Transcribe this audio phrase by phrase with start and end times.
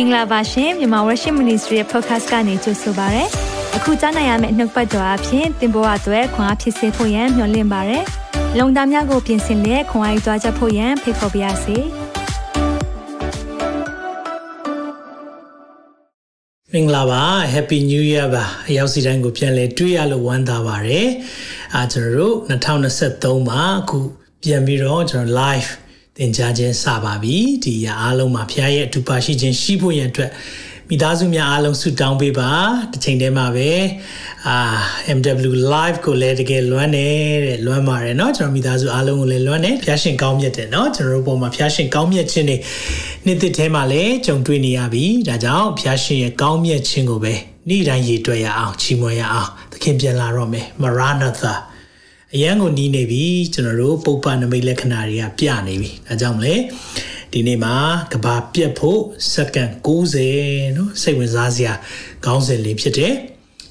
[0.00, 3.24] င်္ဂလာပါရှင်မြန်မာ Worship Ministry ရဲ့ podcast ကနေကြိုဆိုပါရစေ။
[3.76, 7.98] အခုကြားနိုင်ရမယ့်နှုတ်ပတ်တော်အဖြစ်သင်ပေါ်အပ်ွယ်ခွန်အားဖြစ်စေဖို့ယံမျှဝင့်ပါရစေ။
[8.58, 11.76] လုံတာများကိုပြင်ဆင်လက်ခွန်အားယူကြားချက်ဖို့ယံဖိတ်ခေါ်ပါရစေ။
[16.72, 17.22] မင်္ဂလာပါ
[17.54, 21.08] Happy New Year ပါအရောက်စီတိုင်းကိုပြန်လဲတွေ့ရလို့ဝမ်းသာပါတယ်
[21.74, 22.36] အာကျွန်တော်တို့
[23.38, 23.98] 2023မှာအခု
[24.42, 25.70] ပြန်ပြီးတော့ကျွန်တော် live
[26.17, 30.31] သင်ကြားခြင်းစပါပြီဒီရအားလုံးမှာဖခင်ရဲ့အတူပါရှိခြင်းရှိဖို့ရန်အတွက်
[30.89, 32.51] မိသားစုများအားလုံးဆုတောင်းပေးပါ
[32.91, 33.71] တစ်ချိန်တည်းမှာပဲ
[34.47, 34.57] အာ
[35.17, 42.57] MW live ကိုလည်းတကယ်လွမ်းတယ်တဲ့လွမ်းပါတယ်เนาะကျွန်တော်မိသားစုအားလုံးကိုလည်းလွမ်းတယ်ဖခင်ရှင်ကောင်းမြတ်တယ်เนาะကျွန်တော်တို့ပုံမှာဖခင်ရှင်ကောင်းမြတ်ခြင်းတွေ
[43.25, 47.33] နေ့တစ်ထဲမှာလည်းကြုံတွေ့နေရပြီဒါကြောင့်ဖခင်ရှင်ရဲ့ကောင်းမြတ်ခြင်းကိုပဲ
[47.69, 51.53] နေ့တိုင်းရည်တွေ့ရအောင်ချီးမွမ်းရအောင်သခင်ပြန်လာတော့မယ်မရနာသာ
[52.34, 53.24] အရန်ကိုနီးနေပြီ
[53.54, 56.54] ကျွန်တော်တို့ပုပ္ပနမိတ်လက္ခဏာတွေကပြနေပြီဒါကြောင့်မလဲ
[57.32, 57.74] ဒီနေ့မှာ
[58.12, 59.00] ကဘာပြက်ဖို့
[59.34, 59.70] စက္ကန့်
[60.24, 61.72] 60နော်စိတ်ဝင်စားစရာ
[62.24, 63.14] ခေါင်းစဉ်လေးဖြစ်တယ်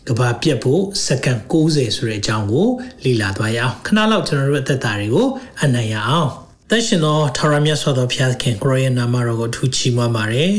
[0.08, 2.68] ကဘာပြက်ဖို့စက္ကန့်60ဆိုတဲ့အကြောင်းကို
[3.04, 5.28] လေ့လာသွားရအောင်ခဏလောက်ကျွန်တော်တို့အသက်တာတွေကို
[5.62, 6.30] အနံ့ရအောင်
[6.70, 10.54] သက်ရှင်သောထာဝရမြတ်စွာသောဘုရားခင်ကိုရောရဲ့နာမတော်ကိုထူးချီးမွမ်းပါရယ်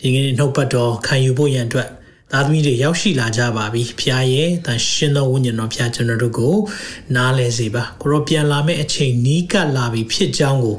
[0.00, 1.88] ဒီကနေ့နှုတ်ပတ်တော်ခံယူဖို့ရန်အတွက်
[2.32, 6.54] သားသမီးတွေရောက်ရှိလာကြပါပြီဖခင်ရဲ့တန်ရှင်သောဝိညာဉ်တော်ဖခင်ကျွန်တော်တို့ကို
[7.16, 10.78] နားလဲစေပါကိုရောပြန်လာမယ့်အချိန်နီးကပ်လာပြီဖြစ်ကြောင်းကို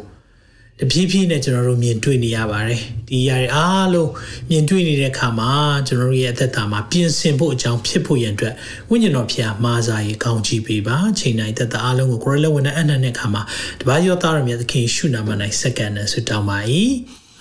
[0.80, 4.12] တဖြည်းဖြည်းနဲ့ကျွန်တော်တို့မြင်တွေ့နေရပါတယ်ဒီຢာတွေအားလုံး
[4.50, 5.52] မြင်တွေ့နေတဲ့အခါမှာ
[5.88, 8.54] ကျွန်တော်တို့ရဲ့အသက်တာမှာပြင်ဆင်ဖို့အကြောင်းဖြစ်ဖို့ရန်အတွက်
[8.90, 13.42] ဝိညာဉ်တော်ဖခင်မာစာရေးကောင်းချီးပေးပါချိန်တိုင်းသက်တာအားလုံးကိုကိုရလက်ဝင်တဲ့အနက်နဲ့အခါမှာ
[13.82, 15.30] တပါးရောသားရမြတ်သခင်ရှုနာမ၌
[15.62, 16.58] စက္ကန့်နဲ့ဆုတောင်းပါ၏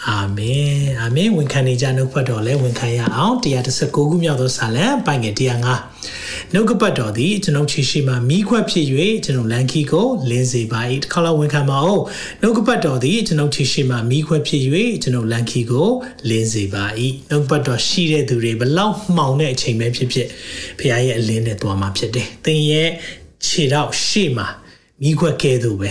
[0.09, 8.87] အာမင်အာမင်ဝန်ခံနေကြနှုတ်ဖတ်တော်လဲဝန်ခံရအောင်136ခုမြောက်သောစာလံပိုင်ငယ်105နှုတ်ကပတ်တော်သည်ကျွန်ုပ်ခြေရှိမှမိခွက်ဖြစ်၍
[9.25, 12.01] ကျွန်ုပ်လန်ခီကိုလင်းစေပါ၏တစ်ခါလောက်ဝန်ခံပါဦး
[12.41, 14.63] နှုတ်ကပတ်တော်သည်ကျွန်ုပ်ခြေရှိမှမိခွက်ဖြစ်၍
[15.03, 15.89] ကျွန်ုပ်လန်ခီကို
[16.29, 16.85] လင်းစေပါ၏
[17.31, 20.27] နှုတ်ပတ်တော်ရှိတဲ့သူတွေဘလောက်မှောင်တဲ့အချိန်ပဲဖြစ်ဖြစ်
[20.79, 22.91] ဖခင်ရဲ့အလင်းနဲ့တော်မှာဖြစ်တယ်သင်ရဲ့
[23.47, 24.47] ခြေတော့ရှေ့မှာ
[25.03, 25.91] မိခွက်ကဲသူပဲ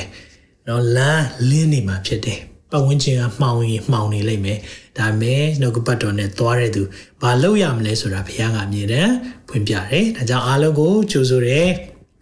[0.67, 2.39] နော်လမ်းလင်းနေမှာဖြစ်တယ်
[2.71, 4.59] ပတ်ဝန်းကျင်ကမှောင်ရင်မှောင်နေလိမ့်မယ်
[4.97, 6.83] ဒါမဲ့နှုတ်ကပတ်တော်နဲ့သွားတဲ့သူ
[7.21, 9.09] ဘာလုပ်ရမလဲဆိုတာဘုရားကအမြင်နဲ့
[9.49, 11.67] ဖွင့်ပြတယ်ဒါကြောင့်အားလုံးကိုကြိုဆိုတယ်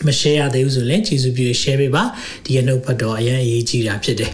[0.06, 2.03] မ share ရသေးဘူးဆိုရင်ကျေးဇူးပြု share ပေးပါ
[2.46, 4.31] ဒီရနှုတ်ပတ်တော်အရင်အရေးကြီးတာဖြစ်တယ်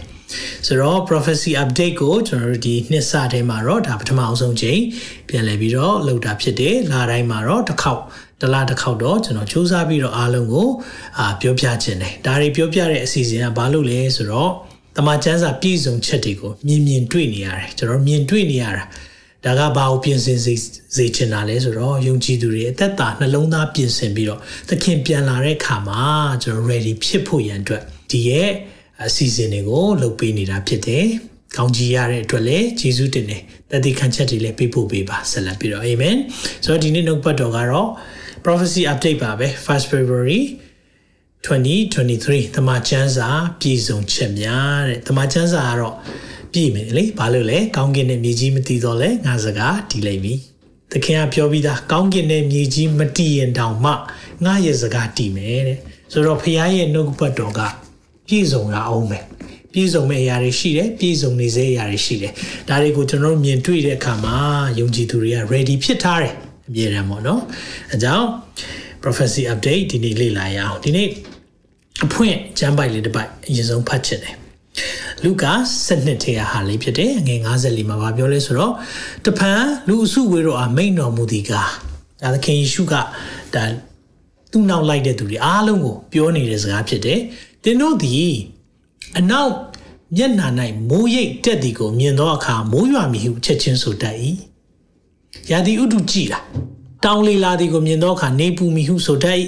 [0.66, 4.80] ဆိုတော့ prophecy update ကိုကျွန်တော်တို့ဒီနှစ်စထဲမှာတော့ဒါပထမအောင်ဆုံးချိန်
[5.28, 8.02] ပြန်လည်ပြီးတော့လုပ်တာဖြစ်တယ်လာတိုင်းမှာတော့တစ်ခေါက်
[8.40, 10.68] တလားတစ်ခေါက်တော့ကျွန်တော်စူးစမ်းပြီးတော့အားလုံးကို
[11.18, 14.52] အာပြောပြခြင်းတယ်ဒါတွေပြောပြတဲ့အစီအစဉ်ကဘာလို့လဲဆိုတော့
[14.96, 18.84] တမန်ကျမ်းစာပြည့်စုံချက်တွေကိုမြင်မြင်တွေ့နေရတယ်ကျွန်တော်မြင်တွေ့နေရတာ
[19.44, 20.54] ဒါကဘာကိုပြင်ဆင်စေ
[20.96, 26.02] စေချင်တာလဲဆိုတော့ယုံကြည်သူတွေအသက်တာနှလုံးသားပြင်ဆင်ပြီးတော့သခင်ပြန်လာတဲ့အခါမှာ
[26.42, 28.50] ကျွန်တော် ready ဖြစ်ဖို့ရန်အတွက်ဒီရဲ့
[29.04, 31.04] အစီအစဉ်တွေကိုလုပ်ပေးနေတာဖြစ်တယ်။
[31.56, 36.16] ကောင်းကြီးရတဲ့အတွက်လည်းယေရှုတင်တယ်။တတိခံချက်တွေလည်းပေးဖို့ပေးပါဆက်လက်ပြီးတော့ Amen
[36.64, 37.88] ။ဆိုတော့ဒီနေ့နှုတ်ပတ်တော်ကတော့
[38.44, 40.40] prophecy update ပါပဲ1 February
[41.44, 43.28] 2023တမန်ကျမ်းစာ
[43.60, 45.94] ပြည်စုံချက်များတဲ့တမန်ကျမ်းစာကတော့
[46.52, 50.34] ပြည်မယ်လေဘာလို့လဲကောင်းကင်နဲ့မြေကြီးမတည်တော့လဲငါစကားတည်လိုက်ပြီ
[50.92, 53.92] သခင်ကပြောပြီးသားကောင်းကင်နဲ့မြေကြီးမတည်ရင်တောင်မှ
[54.44, 55.78] ငါရဲ့စကားတည်မယ်တဲ့
[56.12, 57.60] ဆိုတော့ဖခင်ရဲ့နှုတ်ပတ်တော်က
[58.28, 59.24] ပြည်စုံရအောင်မယ်
[59.72, 62.32] ပြည်စုံမဲ့အရာတွေရှိတယ်ပြည်စုံနေစေအရာတွေရှိတယ်
[62.68, 64.36] ဒါတွေကိုကျွန်တော်တို့မြင်တွေ့တဲ့အခါမှာ
[64.78, 66.34] ယုံကြည်သူတွေက ready ဖြစ်ထားတယ်
[66.68, 67.40] အမြဲတမ်းပေါ့နော်
[67.92, 68.28] အဲကြောင့်
[69.02, 71.08] prophecy update ဒီနေ့လေ့လာရအောင်ဒီနေ့
[72.04, 74.36] အဖွင့်ကျမ်းပိုက်လေးတစ်ပိုက်အရင်ဆုံးဖတ်ချင်တယ်
[75.24, 75.52] လူကာ
[75.88, 78.72] 7ထဲဟာလေးဖြစ်တယ်ငွေ54မှာဗာပြောလဲဆိုတော့
[79.24, 81.70] တဖန်လူအစုဝေးတော့အမိန်တော်မူသည်ကား
[82.22, 83.64] ဒါသခင်ယေရှုကဒါ
[84.50, 87.20] သူ့နောက်လိုက်တဲ့သူတွေအားလုံးကိုပြောနေတဲ့စကားဖြစ်တယ်
[87.64, 88.34] တင်းတို့သည်
[89.18, 89.52] အနောက်
[90.16, 90.48] မျက်နှာ၌
[90.90, 94.16] မိုးရိပ်တက်သည်ကိုမြင်သောအခါမိုးရွာမည်ဟုချက်ချင်းဆိုတတ်၏
[95.50, 96.44] ရာသီဥတုကြည်လား
[97.04, 99.38] တောင်လေလာသည်ကိုမြင်သောအခါနေပူမည်ဟုဆိုတတ်၏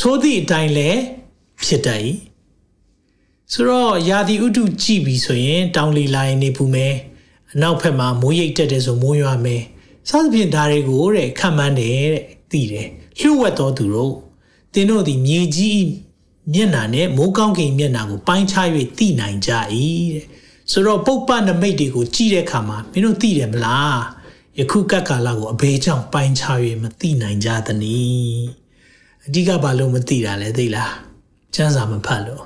[0.00, 1.00] ဆိုသည့်အတိုင်းလည်း
[1.64, 2.00] ဖြစ်တတ်၏
[3.52, 6.94] ဆိုတော့ရာသီဥတုကြည့်ပြီဆိုရင် တောင်လီလာရင်နေပူမယ်
[7.52, 9.62] အနောက်ဘက်မှာမိုးရိပ်တက်တယ်ဆိုမိုးရွာမယ်
[10.08, 14.14] စသဖြင့်ဒါတွေကိုတဲ့ခံမှန်းတယ်တဲ့သိတယ်လျှို့ဝှက်တော်သူတို့
[14.74, 15.84] သင်တို့ဒီမြေကြီး
[16.52, 18.66] မျက်နာနဲ့မိုးကောင်းကင်မျက်နာကိုပိုင်းခြား၍
[18.98, 19.50] သိနိုင်ကြ၏
[20.14, 20.24] တဲ့
[20.70, 23.98] ဆိုတော့ပုပ္ပနမိတ်တွေကိုကြည့်တဲ့အခါမှာမင်းတို့သိတယ်မလား
[24.58, 28.46] ယခုကပ်ကာလကိုအဘယ်ကြောင့်ပိုင်းခြား၍မသိနိုင်ကြသနည်း
[29.26, 31.09] အဓိကဘာလို့မသိတာလဲသိလား
[31.54, 32.44] ကျမ်းစာမဖတ်လို့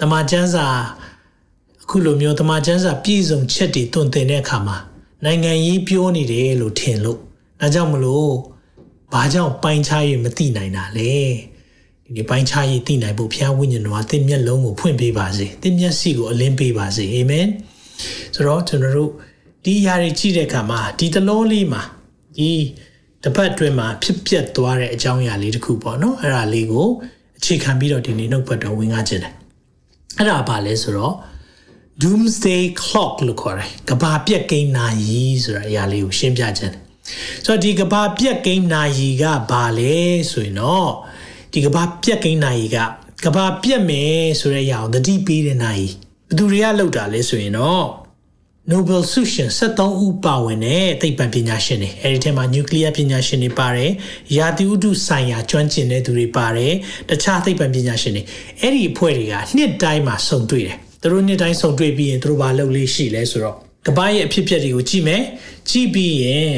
[0.00, 0.66] တမန်ကျမ်းစာ
[1.82, 4.76] အခုလိုမျိုးတမန်ကျမ်းစာပြည့်စုံချက်တွေတွင်တင်တဲ့အခါမှာ
[5.24, 7.18] နိုင်ငံရေးပြောနေတယ်လို့ထင်လို့
[7.60, 8.32] ဒါကြောင့်မလို့
[9.12, 11.12] ဘာကြောင့်ပိုင်းခြား၍မသိနိုင်တာလဲ
[12.04, 17.46] ဒီနေ့ပိုင်းခြား၍သိနိုင်ဖို့ဘုရားဝိညာဉ်တော်ကသင်မျက်လုံးကိုဖွင့်ပေးပါစေသင်မျက်စိကိုအလင်းပေးပါစေအာမင်
[18.34, 19.10] ဆိုတော့ကျွန်တော်တို့
[19.64, 21.82] ဒီအရာတွေကြည့်တဲ့အခါမှာဒီတလောလေးမှာ
[22.38, 22.50] ဒီ
[23.24, 29.34] တပတ်အတွင်းမှာဖြစ်ပျက်သွားတဲ့အကြောင်းအရာလေးတစ်ခုပေါ့နော်အဲ့ဒါလေးကိုအ ခြေခံပြီးတော့ဒီနေ့နှုတ်ပတ်တော်ဝင်ကားခြင်းတယ်
[30.18, 31.14] အဲ့ဒါဘာလဲဆိုတော့
[32.02, 36.82] doomsday clock လို့ခေါ်တယ်ကဘာပြက်ကိန်းနာရီဆိုတဲ့အရာလေးကိုရှင်းပြခြင်းတယ်
[37.44, 39.94] ဆိုတော့ဒီကဘာပြက်ကိန်းနာရီကဘာလဲ
[40.32, 40.90] ဆိုရင်တော့
[41.52, 42.76] ဒီကဘာပြက်ကိန်းနာရီက
[43.24, 45.88] ကဘာပြက်မယ်ဆိုတဲ့အရာကိုသတိပေးတဲ့နာရီ
[46.28, 47.84] ဘယ်သူတွေကလောက်တာလဲဆိုရင်တော့
[48.70, 53.90] Nobel ဆုရှင်73ဦးပါဝင်တဲ့သိပ္ပံပညာရှင်တွေအဲဒီထဲမှာ nuclear ပညာရှင်တွေပါတယ်။
[54.36, 56.72] ရာသီဥတုဆိုင်ရာကျွမ်းကျင်တဲ့သူတွေပါတယ်။
[57.08, 58.22] တခြားသိပ္ပံပညာရှင်တွေ
[58.60, 63.56] အဲ့ဒီအဖွဲ့တွေကနှစ်တိုင်းမှာစုံတွေ့တယ်။သူတို့နှစ်တိုင်းစုံတွေ့ပြီးရင်သူတို့ဘာလုပ်လေးရှိလဲဆိုတော့
[63.86, 65.22] ကဘာရဲ့အဖြစ်အပျက်တွေကိုကြည့်မယ်။
[65.70, 66.56] ကြည့်ပြီးရင်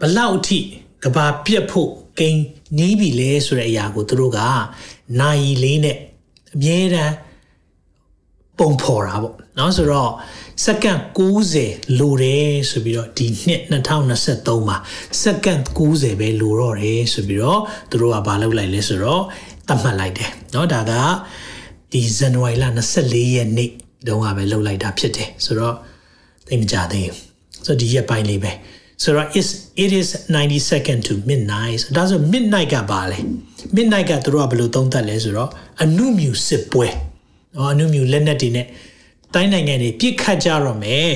[0.00, 0.58] ဘလောက်အထိ
[1.04, 2.42] ကဘာပြက်ဖို့ကိန်း
[2.78, 4.40] နီးပြီလဲဆိုတဲ့အရာကိုသူတို့က
[5.20, 5.96] နိုင်လေးနဲ့
[6.54, 7.14] အမြဲတမ်း
[8.59, 10.11] ပုံဖော်တာပေါ့နော်ဆိုတော့
[10.65, 10.99] စက္ကန့်
[11.49, 14.77] 60လိုတယ်ဆိုပြီးတော့ဒီနှစ်2023မှာ
[15.23, 19.23] စက္ကန့်90ပဲလိုတော့တယ်ဆိုပြီးတော့သူတို့ကဘာလုပ်လိုက်လဲဆိုတော့
[19.67, 20.93] သတ်မှတ်လိုက်တယ်เนาะဒါက
[21.91, 22.65] ဒီဇန်နဝါရီလ
[22.99, 23.71] 24ရက်နေ့
[24.07, 25.75] တုန်းကပဲလုပ်လိုက်တာဖြစ်တယ်ဆိုတော့
[26.47, 28.51] သိမကြသေးဘူးဆိုတော့ဒီရက်ပိုင်းလေးပဲ
[29.03, 29.47] ဆိုတော့ is
[29.83, 33.17] it is 90 second to midnight ဒါဆို midnight ကပါလဲ
[33.75, 35.49] midnight ကသူတို့ကဘယ်လိုသုံးသပ်လဲဆိုတော့
[35.83, 36.87] အနုမြူစစ်ပွဲ
[37.58, 38.66] နော်အနုမြူလက်နက်တွေနဲ့
[39.34, 41.10] တိုင်းနိုင်ငံတွေပြစ်ခတ်ကြတော့မယ်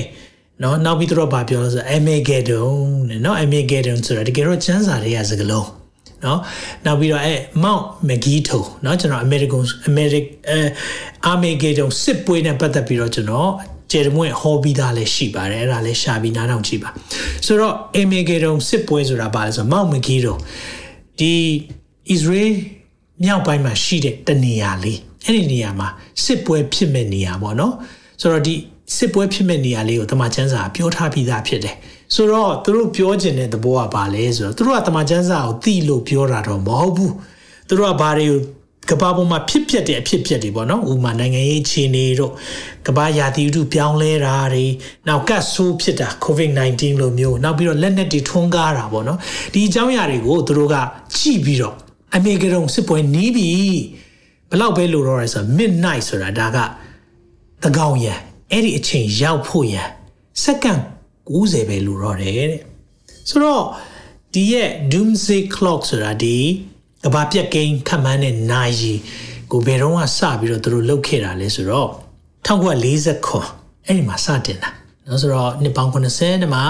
[0.61, 2.73] နော်နောက်ပြီးတော့ဗာပြောလို့ဆို Armageddon
[3.09, 5.69] နဲ့နော် Armageddon ဆိုတာတကယ်တော့ချမ်းစာတွေကစကလုံး
[6.25, 6.39] နော်
[6.85, 10.59] နောက်ပြီးတော့အဲ Mount Megiddo နော်ကျွန်တော် American American အဲ
[11.31, 13.51] Armageddon စစ်ပွဲနဲ့ပတ်သက်ပြီးတော့ကျွန်တော်
[13.91, 16.89] ကျေမွင့်ဟောပြီးသားလည်းရှိပါတယ်အဲ့ဒါလည်းရှာပြီးနားထောင်ကြည့်ပါ
[17.45, 20.33] ဆိုတော့ Armageddon စစ်ပွဲဆိုတာဘာလဲဆိုတော့ Mount Megiddo
[21.19, 21.33] ဒီ
[22.15, 22.53] Israel
[23.23, 25.87] မြောက်ပိုင်းမှာရှိတဲ့တနေရာလေး အဲ့ဒီနေရာမှာ
[26.23, 27.73] စစ်ပွဲဖြစ်မဲ့နေရာပေါ့နော်
[28.21, 28.55] ဆိုတော့ဒီ
[28.97, 31.75] စစ်ပွဲဖြစ်မဲ့နေရာလေးကိုတမန်ကျန်းစာပြောထားပြီးသားဖြစ်တယ်
[32.15, 37.13] ဆိုတော့သူတို့ပြောချင်တဲ့သဘောကဘာလဲဆိုတော့သူတို့ကတမန်ကျန်းစာကိုသိလို့ပြောတာတော့မဟုတ်ဘူး
[37.67, 38.39] သူတို့ကဘာတွေကို
[38.89, 42.31] ကဘာပေါ်မှာဖြစ်ပျက်တဲ့အဖြစ်ပျက်တွေပေါ့နော်ဥမာနိုင်ငံရေးအခြေအနေတို့
[42.87, 44.65] ကဘာရာသီဥတုပြောင်းလဲတာတွေ
[45.07, 49.19] နောက်ကတ်ဆိုးဖြစ်တာ COVID-19 လိုမျိုးနောက်ပြီးတော့လက်နက်တွေထွန်းကားတာပေါ့နော်
[49.53, 50.75] ဒီအကြောင်းအရာတွေကိုသူတို့က
[51.17, 51.75] ကြည့်ပြီးတော့
[52.15, 53.51] အမေကရုံစစ်ပွဲနီးပြီ
[54.53, 56.57] ဘလောက်ပဲလိုတော့ရဲဆို midnight ဆိုတာဒါက
[57.63, 58.19] တကောင်ရန်
[58.51, 59.87] အဲ့ဒီအချိန်ရောက်ဖို့ရန်
[60.43, 60.81] စက္ကန့်
[61.29, 62.61] 90ပဲလိုတော့တယ်တဲ့
[63.29, 63.63] ဆိုတော့
[64.33, 66.37] ဒီရဲ့ doomsday clock ဆိုတာဒီ
[67.03, 68.93] ကဘာပြက်ကိန်းခန့်မှန်းတဲ့နာရီ
[69.51, 71.89] ကိုဘယ်တော့မှစပြီးတော့သူတို့လုတ်ခဲ့တာလဲဆိုတော့
[72.47, 73.47] 1940ခွန်
[73.85, 74.69] အဲ့ဒီမှာစတင်တာ
[75.09, 76.63] နော်ဆိုတော့နှစ်ပေါင်း80နဲ့မှာ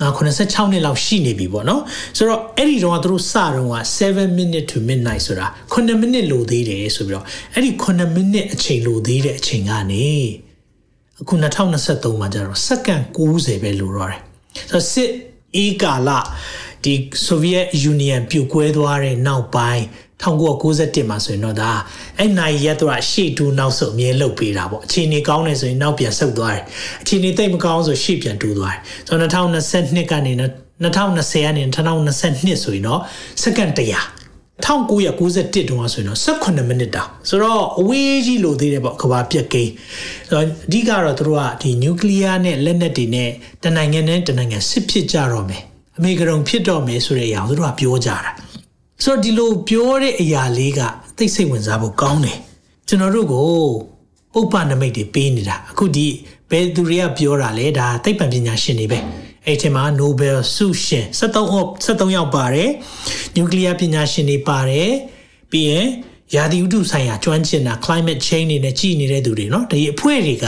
[0.00, 1.82] ငါ86နှစ်လောက်ရှိနေပြီပေါ့နော်
[2.16, 7.24] ဆိုတော့အဲ့ဒီတော့သူတို့စတော့က7 minute to midnight ဆိုတာ9မိနစ်လိုသေးတယ်ဆိုပြီးတော့
[7.54, 10.08] အဲ့ဒီ9မိနစ်အချိန်လိုသေးတဲ့အချိန်ကနေ
[11.20, 14.20] အခု2023မှာကျတော့စက္ကန့်90ပဲလိုတော့တယ်
[14.56, 15.10] ဆိုတော့စစ်
[15.56, 16.10] အေးကာလ
[16.84, 16.94] ဒီ
[17.26, 19.84] Soviet Union ပြိုကွဲသွားတဲ့နောက်ပိုင်း
[20.24, 21.70] 1991မှာဆိုရင်တော့ဒါ
[22.18, 26.62] အဲ့နိုင်ရက်တော့ရှေ့တူနောက်ဆုတ်အမြဲလုတ်ပေးတာပေါ့အခြေအနေကောင်းတယ်ဆိုရင်နောက်ပြန်ဆုတ်သွားတယ်
[27.02, 30.32] အခြေအနေသိပ်မကောင်းဆိုရှေ့ပြန်တူသွားတယ်ဆိုတော့2022ကနေ
[30.82, 33.00] 2020ကနေ2022ဆိုရင်တော့
[33.42, 34.22] စက္ကန့်100
[34.64, 39.72] 1991တုန်းကဆိုရင်တော့18မိနစ်တောင်ဆိုတော့အဝေးကြီးလိုသေးတယ်ပေါ့ကဘာပြက်ကိန်း
[40.28, 43.30] ဆိုတော့အဓိကတော့သူတို့ကဒီနျူကလ িয়ার နဲ့လက်နက်တွေနဲ့
[43.64, 45.62] တနိုင်ငံနဲ့တနိုင်ငံစစ်ဖြစ်ကြတော့မယ်
[45.98, 48.51] အမေကရုံဖြစ်တော့မယ်ဆိုတဲ့အရာကိုသူတို့ကပြောကြတာ
[49.03, 50.79] ဆိုတော့ဒီလိုပြောတဲ့အရာလေးက
[51.17, 52.37] သိစိတ်ဝင်စားဖို့ကောင်းတယ်
[52.87, 53.47] ကျွန်တော်တို့ကို
[54.33, 56.07] ပုပ္ပနမိတ်တွေပေးနေတာအခုဒီ
[56.51, 58.99] ဘယ်သူတွေကပြောတာလဲဒါသိပ္ပံပညာရှင်တွေပဲ
[59.45, 62.69] အဲ့ဒီမှာ Nobel ဆုရှင်73 73ယောက်ပါတယ်
[63.35, 64.91] နျူကလ িয়ার ပညာရှင်တွေပါတယ်
[65.51, 65.87] ပြီးရင်
[66.35, 70.47] ရာသီဥတုဆိုင်ရာကျွမ်းကျင်တာ climate change နေနဲ့ကြည်နေတဲ့သူတွေเนาะဒီအဖွဲ့တွေက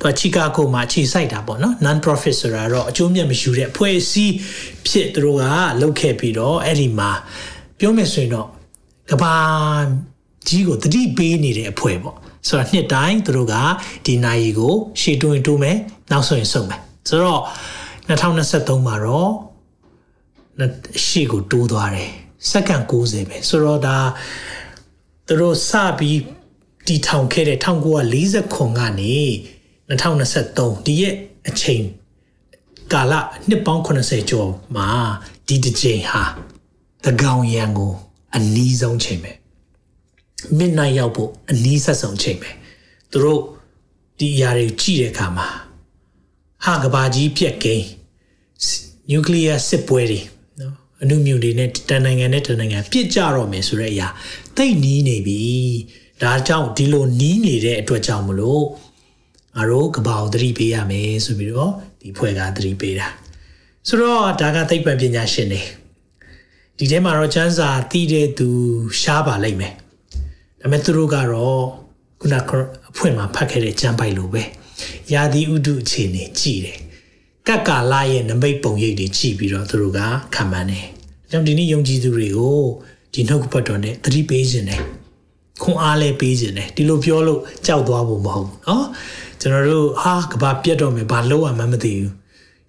[0.00, 4.34] သူကချီကာဂိုမှာခြေစိုက်တာပေါ့เนาะ non profit ဆိုတာတော့အကျိုးမြတ်မယူတဲ့အဖွဲ့အစည်း
[4.88, 5.44] ဖြစ်သူတို့က
[5.80, 7.10] လုပ်ခဲ့ပြီးတော့အဲ့ဒီမှာ
[7.79, 8.47] ပြောမယ်ဆိုရင်တော့
[9.09, 9.35] ကဘာ
[10.47, 12.17] ကြီးကိုတတိပေးနေတဲ့အဖွဲ့ပေါ့
[12.47, 13.55] ဆိုတော့နှစ်တိုင်းသူတို့က
[14.05, 15.77] ဒီနိုင်ကို ရှေ့တွင်တိုးမယ်
[16.11, 17.41] နောက်ဆိုရင်ဆုံးမယ်ဆိုတော့
[18.07, 19.31] 2023မှာတော့
[21.05, 22.11] ရှေ့ကိုတိုးသွားတယ်
[22.49, 23.97] စက္ကန့်90ပဲဆိုတော့ဒါ
[25.27, 26.19] သူတို့စပြီး
[26.87, 27.59] တီထောင်ခဲ့တဲ့
[28.05, 29.17] 1940ခွန်ကနေ
[29.89, 31.15] 2023ဒီရဲ့
[31.47, 31.83] အချိန်
[32.93, 33.13] ကာလ
[33.47, 34.87] နှစ်ပေါင်း80ကျော်မှာ
[35.47, 36.23] ဒီတစ်ချိန်ဟာ
[37.05, 37.93] တကောင်ရန်ကို
[38.35, 39.31] အနီးဆုံးချိန်ပဲ
[40.57, 42.49] midnight ရောက်ဖို့အနီးဆက်ဆုံးချိန်ပဲ
[43.11, 43.41] သူတို့
[44.19, 45.47] ဒီအရာတွေကြည့်တဲ့အခါမှာ
[46.65, 47.87] ဟာကဘာကြီးပြက်ကိန်း
[49.09, 50.21] နျူကလ িয়ার စစ်ပွဲတွေ
[50.59, 54.07] နော်အနုမြူတွေနဲ့တန်နိုင်ငံနဲ့တန်နိုင်ငံပြစ်ကြတော့မယ်ဆိုတဲ့အရာ
[54.57, 55.39] တိတ်နီးနေပြီ
[56.21, 58.63] ဒါကြောင့်ဒီလိုနီးနေတဲ့အတွက်ကြောင့်မလို့
[59.55, 61.71] ငါတို့ကဘာကိုသတိပေးရမယ်ဆိုပြီးတော့
[62.01, 63.07] ဒီဒီဖွဲ့ကသတိပေးတာ
[63.87, 65.61] ဆိုတော့ဒါကသိပ္ပံပညာရှင်တွေ
[66.78, 68.48] ဒီထဲမှာတော့ချမ်းစာတီးတဲ့သူ
[69.00, 69.74] ရှားပါလိမ့်မယ်
[70.60, 71.62] ဒါပေမဲ့သူတို့ကတော့
[72.20, 72.50] ခုနက
[72.90, 74.42] အဖွင့်မှာဖတ်ခဲ့တဲ့ကျမ်းပိုက်လိုပဲ
[75.12, 76.78] ယာဒီဥဒုအခြေအနေကြည်တယ်
[77.46, 80.00] ကတ်ကာလာရဲ့နမိတ်ပုံရိပ်တွေကြည်ပြီးတော့သူတို့က
[80.34, 80.86] ခံမှန်းတယ်။
[81.30, 82.60] ကြောင့်ဒီနေ့ယုံကြည်သူတွေကို
[83.12, 84.82] ဒီနှုတ်ကပတ်တော်နဲ့သတိပေးခြင်းတယ်။
[85.62, 88.84] ခွန်အားလည်းပေးခြင်းတယ်။ဒီလိုပြောလို့ကြောက်သွားဖို့မဟုတ်ဘူးเนาะ။
[89.40, 92.12] ကျွန်တော်တို့ဟာကဘာပြတ်တော့မယ်ဘာလို့မှမသိဘူး။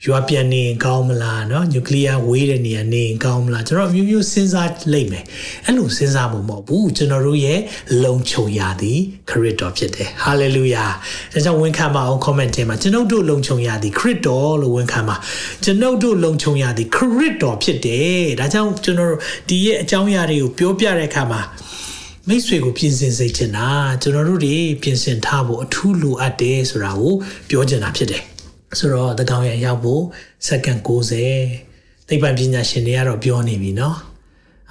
[0.05, 5.23] ရွာပြန်နေကောင်းမလားเนาะနျူကလ িয়ার ဝေးတဲ့နေရာနေကောင်းမလားကျွန်တော်မျိုးမျိုးစဉ်းစားလိုက်မယ်
[5.65, 7.59] အဲ့လိုစဉ်းစားဖို့မဟုတ်ဘူးကျွန်တော်တို့ရဲ့
[8.03, 8.99] လုံခြုံရာသည်
[9.29, 10.85] ခရစ်တော်ဖြစ်တယ်ဟာလေလုယာ
[11.33, 15.15] ဒါကြောင့်ဝန်ခံပါအောင် comment ထဲမှာကျွန်ုပ်တို့လုံခြုံရာသည်ခရစ်တော်လို့ဝန်ခံပါ
[15.63, 19.13] ကျွန်ုပ်တို့လုံခြုံရာသည်ခရစ်တော်ဖြစ်တယ်ဒါကြောင့်ကျွန်တော်
[19.49, 21.41] ဒီရဲ့အကြောင်းအရာတွေကိုပြောပြတဲ့အခါမှာ
[22.27, 23.67] မိတ်ဆွေကိုပြင်ဆင်စေချင်တာ
[24.01, 27.13] ကျွန်တော်တို့တွေပြင်ဆင်ထားဖို့အထူးလိုအပ်တယ်ဆိုတာကို
[27.49, 28.23] ပြောချင်တာဖြစ်တယ်
[28.77, 30.03] ဆိုတော့တကောင်ရရောက်ဖို့
[30.47, 33.95] စက္ကန့်60သိပ္ပံပညာရှင်တွေကတော့ပြောနေပြီเนาะ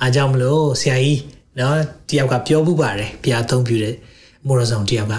[0.00, 1.20] အားကြောင့်မလို့ဆရာကြီး
[1.56, 1.72] เนาะ
[2.10, 3.94] တယောက်ကပြောမှုပါတယ်ဘုရားသုံးပြတဲ့
[4.46, 5.14] မိုးရဆောင်တယောက်က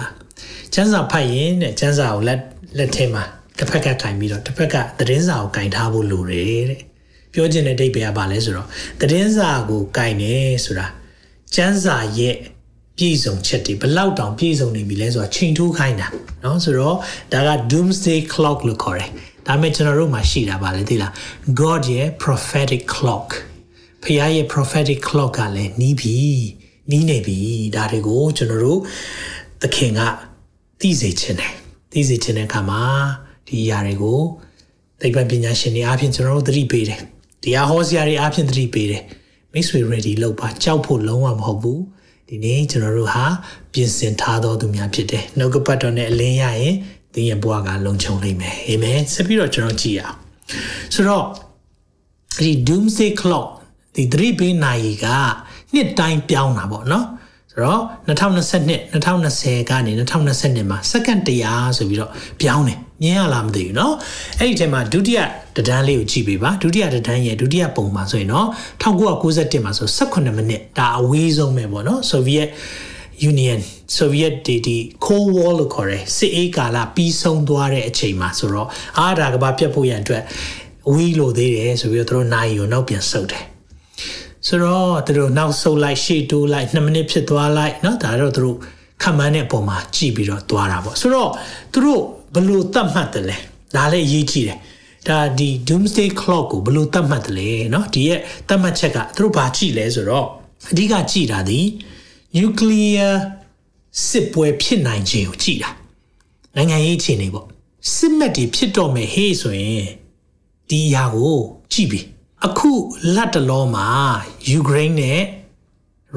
[0.72, 2.40] ကျန်းစာဖတ်ရင်တဲ့ကျန်းစာကိုလက်
[2.78, 3.24] လက်ထဲမှာ
[3.58, 6.80] တစ်ဖက်ကကင်ပြီးတော့တစ်ဖက်ကသတင်းစာကိုကင်ထားဖို့လိုတယ်တဲ့
[7.32, 8.68] ပြောချင်တဲ့ဒိတ်ပဲကပါလဲဆိုတော့
[9.00, 10.34] သတင်းစာကိုကင်နေ
[10.64, 10.86] ဆိုတာ
[11.54, 12.36] ကျန်းစာရဲ့
[12.98, 16.08] ပြည့်စုံချက်တွေဘလောက်တောင်ပြည့်စုံနေပြီလဲဆိုတာချိန်ထိုးခိုင်းတာ
[16.42, 16.96] เนาะဆိုတော့
[17.32, 19.10] ဒါက doomsday clock လို့ခေါ်တယ်
[19.46, 21.12] ဒါပေမဲ့ကျွန်တော်တို့မှာရှိတာပါလေသိလား
[21.60, 23.28] God ရဲ့ prophetic clock
[24.02, 26.16] ဖခင်ရဲ့ prophetic clock ကလည်းနီးပြီ
[26.90, 27.38] နီးနေပြီ
[27.76, 28.80] ဒါတွေကိုကျွန်တော်တို့
[29.62, 30.00] သခင်က
[30.80, 31.52] သိစေခြင်းတယ်
[31.92, 32.82] သိစေခြင်းတဲ့အခါမှာ
[33.48, 34.20] ဒီຢာတွေကို
[35.00, 37.00] သိပ္ပံပညာရှင်တွေအားဖြင့်ကျွန်တော်တို့သတိပေးတယ်
[37.42, 39.02] တရားဟောစရာတွေအားဖြင့်သတိပေးတယ်
[39.52, 41.80] မိတ်ဆွေ ready လုပ်ပါကြောက်ဖို့လုံးဝမဟုတ်ဘူး
[42.29, 43.25] ဒီနေ့ကျွန်တော်တို့ဟာ
[43.73, 46.75] ပြင်ဆင်ထားတော်သူများဖြစ်တယ်နှုတ်ကပတ်တော်နဲ့အလင်းရရင်
[47.13, 50.17] သင်ရဲ့ဘဝကလုံခြုံလိမ့်မယ်အာမင်ဆက်ပြီးတော့ကျွန်တော်ကြည့်အောင်
[50.93, 51.25] ဆိုတော့
[52.39, 53.47] ဒီ doomsday clock
[53.95, 55.07] ဒီ3ဘေးနိုင်က
[55.73, 57.16] နှစ်တိုင်းပြောင်းတာပေါ့နော်ဆို
[57.60, 62.10] တော့2022 2020ကနေ2022မှာစက္ကန့်100ဆိုပြီးတော့
[62.40, 63.92] ပြောင်းတယ်မြင်ရလားမသိဘူးเนาะ
[64.38, 65.20] အဲ့ဒီထဲမှာဒုတိယ
[65.56, 68.46] တဒန်းလေးကိုကြည့်ပေးပါဒုတိယတဒန်းရဲ့ဒုတိယပုံမှာဆိုရင်เนาะ
[68.82, 72.48] 1991မှာဆို18မိနစ်ဒါအဝေးဆုံးပဲပေါ့เนาะ Soviet
[73.30, 73.60] Union
[73.98, 80.22] Soviet ဒီဒီ Cold War လို့ခေါ်တယ်စစ်အေးကာလပြီးဆုံးသွားတဲ့အချိန်မှာဆိုတော့အားဒါကဘာပြတ်ဖို့ရန်အတွက်
[80.92, 83.44] ဝီးလို့သေးတယ်ဆိုပြီးတော့တို့နိုင်ကိုနောက်ပြန်ဆုပ်တယ်
[84.48, 88.58] ဆိုတော့သူတို့နောက်ဆုပ်လိုက်ရှေ့တိုးလိုက်2မိနစ်ဖြစ်သွားလိုက်เนาะဒါတော့သူတို့
[89.02, 91.30] ခံမှန်းတဲ့အပေါ်မှာကြည့်ပြီးတော့သွားတာပေါ့ဆိုတော့
[91.72, 92.02] သူတို့
[92.34, 93.36] ဘလို့တတ်မှတ်တယ်လဲ
[93.76, 94.58] ဒါလည်းအရေးကြီးတယ်
[95.08, 100.26] ဒါဒီ doomsday clock ကိုဘလို့တတ်မှတ်တယ်လဲเนาะဒီရဲ့တတ်မှတ်ချက်ကသူတို့ဘာကြည့်လဲဆိုတော့
[100.70, 101.60] အဓိကကြည့်တာဒီ
[102.36, 103.12] nuclear
[104.08, 105.70] စစ်ပွဲဖြစ်နိုင်ခြင်းကိုကြည့်တာ
[106.56, 107.46] နိုင်ငံရေးအခြေအနေပေါ့
[107.94, 109.86] စစ်မှတ်တွေဖြစ်တော့မယ်ဟေးဆိုရင်
[110.68, 111.36] ဒီအရာကို
[111.72, 112.00] ကြည့်ပြီ
[112.47, 112.71] အခု
[113.15, 113.87] လက်တလောမှာ
[114.49, 115.19] ယူကရိန်းနဲ့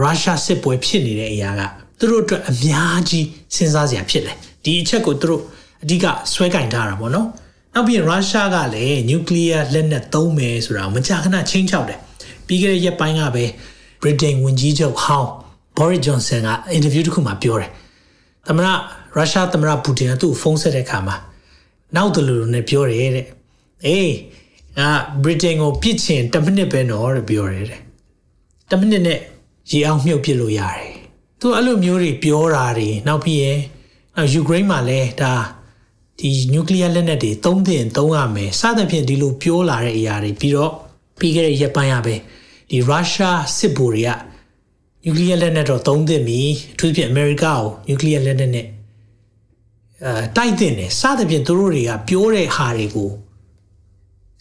[0.00, 1.60] ရုရှားစစ်ပွဲဖြစ်နေတဲ့အရာက
[1.98, 5.42] သူတို့အတွက်အများကြီးစဉ်းစားစရာဖြစ်တယ်ဒီအချက်ကိုသူတို့
[5.82, 7.26] အဓိကဆွဲကင်ထားတာပေါ့နော်
[7.74, 11.98] နောက်ပြီးရုရှားကလည်းနျူကလ িয়ার လက်နက်သုံးမယ်ဆိုတာမကြာခဏချင်းချောက်တယ်
[12.46, 13.44] ပြီးခဲ့တဲ့ရက်ပိုင်းကပဲ
[14.02, 15.28] ဗြိတိန်ဝန်ကြီးချုပ်ဟောင်း
[15.76, 17.70] ဘော်ရီဂျွန်ဆန်ကအင်တာဗျူးတစ်ခုမှာပြောတယ်
[18.46, 18.68] သမရ
[19.16, 21.16] ရုရှားသမရပူတင်ကသူ့ဖုန်းဆက်တဲ့အခါမှာ
[21.96, 23.26] နောက်တလူလူနဲ့ပြောတယ်တဲ့
[23.86, 24.12] အေး
[24.77, 24.89] ငါ
[25.23, 27.81] ဗြိတိန်ကိုပြစ်ချင်10မိနစ်ပဲနော်တဲ့ပြောတယ်တဲ့
[28.69, 29.19] 10မိနစ်နဲ့
[29.71, 30.95] ရေအောင်မြုပ်ပြစ်လို့ရတယ်
[31.39, 33.59] သူအဲ့လိုမျိုးတွေပြောတာတွေနောက်ပြီးရင်
[34.15, 35.33] နောက်ယူကရိန်းမှာလည်းဒါ
[36.19, 40.71] ဒီနျူကလ িয়ার လက်နက်တွေသုံးသင့်သုံးရမယ်စသဖြင့်ဒီလိုပြောလာတဲ့အရာတွေပြီးတော့
[41.19, 42.15] ပြီးခဲ့တဲ့ရက်ပိုင်းရပဲ
[42.69, 44.09] ဒီရုရှားစစ်ဗိုလ်တွေက
[45.03, 46.41] နျူကလ িয়ার လက်နက်တော့သုံးသင့်ပြီ
[46.73, 48.67] အထူးသဖြင့်အမေရိကကိုနျူကလ িয়ার လက်နက်နဲ့
[50.05, 53.09] အဲတိုက်သင့်တယ်စသဖြင့်သူတို့တွေကပြောတဲ့ဟာတွေကို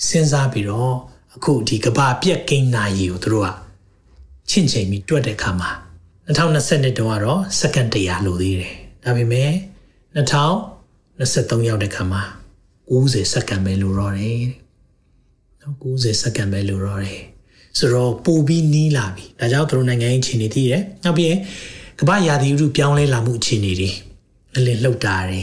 [0.07, 0.93] စဉ်းစားပြီးတော့
[1.35, 3.49] အခုဒီကဘာပြက်ကိန်းနာရီကိုသူတို့က
[4.49, 5.69] ချင့်ချိန်ပြီးတွက်တဲ့အခါမှာ
[6.27, 9.51] 2020တုန်းကတော့စက္ကန့်100လိုသေးတယ်ဒါပေမဲ့
[10.15, 12.21] 2023ရောက်တဲ့ခါမှာ
[12.91, 14.41] 90စက္ကန့်ပဲလိုတော့တယ်
[15.61, 17.21] နော်90စက္ကန့်ပဲလိုတော့တယ်
[17.77, 21.35] ဆိုတော့ပိုပြီးနီးလာပြီဒါကြောင့်သူတို့နိုင်ငံရေးအခြေအနေသိတယ်နောက်ပြီး
[21.99, 23.89] ကမ္ဘာရာသီဥတုပြောင်းလဲလာမှုအခြေအနေတွေ
[24.55, 25.41] အလင်းလှုပ်တာတွေ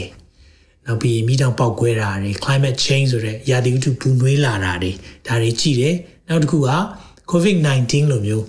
[0.87, 4.91] နောက်ပြီးမိတောင်ပေါက်ကွဲတာတွေ climate change ဆိုတဲ့ရာသီဥတုပူနွေးလာတာတွေ
[5.27, 5.95] ဒါတွေကြည့်တယ်
[6.27, 6.69] နောက်တစ်ခုက
[7.31, 8.45] covid-19 လိုမျိုး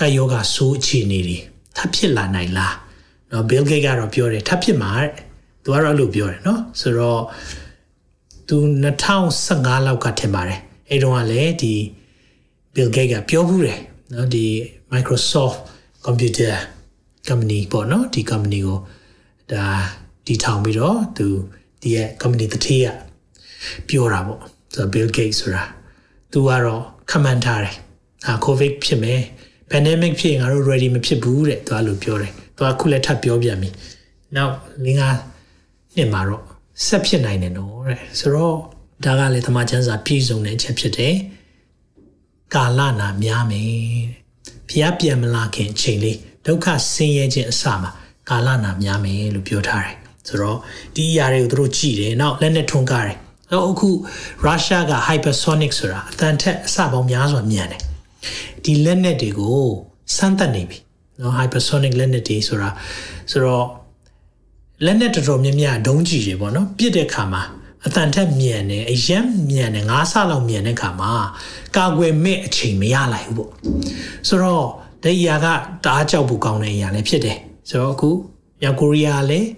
[0.00, 1.38] ကပ်ရောဂါဆိုးအခြေအနေတွေ
[1.76, 2.74] ထပ်ဖြစ်လာနိုင်လား
[3.30, 5.10] နော် Bill Gates ကတော့ပြောတယ်ထပ်ဖြစ်မှာတဲ့
[5.62, 7.22] သူကတော့အဲ့လိုပြောတယ်နော်ဆိုတော့
[8.48, 8.56] သူ
[9.22, 11.74] 2015လောက်ကထင်ပါတယ်အဲ့တုန်းကလည်းဒီ
[12.74, 13.80] Bill Gates ကပြောဘူးတယ်
[14.12, 14.46] နော်ဒီ
[14.92, 15.58] Microsoft
[16.06, 16.52] Computer
[17.28, 18.78] Company ပေါ့နော်ဒီ company ကို
[19.52, 19.66] ဒါ
[20.26, 21.26] ဒီထောင်ပြီးတော့သူ
[21.82, 22.86] ဒီရဲ့ company တတိယ
[23.88, 24.40] ပြောတာပေါ့
[24.74, 25.62] ဆို Bill Gates ဆိုတာ
[26.32, 27.76] သူကတော့ခမှန်ထားတယ်
[28.26, 29.20] အာ covid ဖြစ်မယ်
[29.70, 33.70] pandemic ဖြစ်ရင်ငါတို့ ready မဖြစ်ဘူးတဲ့သူကလို့ပြောတယ်သူကခုလည်းထပ်ပြောပြန်ပြီ
[34.36, 35.02] နောက်လင်းက
[35.96, 36.44] နှစ်မှာတော့
[36.86, 38.56] ဆက်ဖြစ်နိုင်တယ်နော်တဲ့ဆိုတော့
[39.04, 41.14] ဒါကလည်းသမာချမ်းစာပြည်စုံတဲ့အချက်ဖြစ်တယ်
[42.54, 43.72] ကာလနာများမယ်
[44.68, 47.90] ဖျားပြန်မလာခင်အချိန်လေးဒုက္ခဆင်းရဲခြင်းအစမှာ
[48.28, 50.58] ကာလနာများမယ်လို့ပြောထားတယ် ဆိုတော့
[50.94, 53.16] ဒီအရာတွေကိုသူတို့ကြည့်တယ်နောက်လက်နဲ့ထွန်းကားတယ်
[53.52, 53.88] တော့အခု
[54.44, 57.80] ရုရှားက hypersonic ဆိုတာအတန်ထက်အစပေါင်းများစွာမြန်တယ်
[58.64, 59.62] ဒီလက်နက်တွေကို
[60.16, 60.78] စမ်းသပ်နေပြီ
[61.20, 62.68] နော် hypersonic လက်နက်တွေဆိုတာ
[63.30, 63.66] ဆိုတော့
[64.84, 67.42] လက်နက်တော်တော်များများဒုံးကြည့်တွေပေါ့နော်ပြစ်တဲ့ခါမှာ
[67.86, 69.18] အတန်ထက်မြန်တယ်အယံ
[69.50, 71.12] မြန်တယ်ငါးဆလောက်မြန်တဲ့ခါမှာ
[71.76, 73.52] ကာကွယ်မဲ့အချိန်မရလိုက်ဘူးပေါ့
[74.28, 74.66] ဆိုတော့
[75.02, 75.46] ဒီအရာက
[75.84, 77.38] တအားကြောက်ဖို့ကောင်းတဲ့အရာလည်းဖြစ်တယ်
[77.68, 78.10] ဆိုတော့အခု
[78.60, 79.48] မြောက်ကိုရီးယားလည်း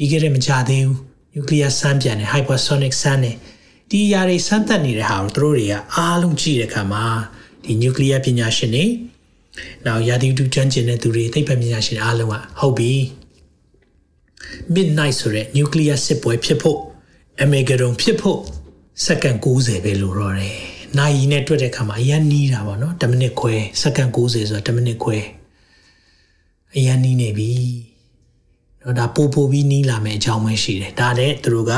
[0.00, 0.98] ပြီးခဲ့တဲ့မကြသေးဘူး
[1.34, 3.36] nuclear sun ပြန်တယ် hypersonic sun နဲ့
[3.90, 7.04] ဒီຢာတွေစမ်းသပ်နေတဲ့ဟာကိုတို့တွေကအားလုံးကြည့်တဲ့အခါမှာ
[7.64, 8.84] ဒီ nuclear ပညာရှင်တွေ
[9.86, 12.92] နောက်ရာသီဥတုကျွမ်းကျင်တဲ့သူတွေသိပ္ပံပညာရှင်အားလုံးကဟုတ်ပြီ
[14.74, 16.78] midnight ဆိုတဲ့ nuclear စစ်ပွဲဖြစ်ဖို့
[17.42, 18.40] အမေဂရုံဖြစ်ဖို့
[19.06, 20.56] စက္ကန့်60ပဲလိုတော့တယ်။
[20.98, 25.18] နိုင်ရီနဲ့တွေ့တဲ့အခါမှာအရန်နီးတာပေါ့နော်။10မိနစ်ခွဲစက္ကန့်60ဆိုတာ10မိနစ်ခွဲ
[26.76, 27.52] အရန်နီးနေပြီ။
[28.82, 31.72] တော့ဒါပို့ပို့ပြီးနီးလာမယ်အကြောင်းပဲရှိတယ်။ဒါနဲ့သူတို့က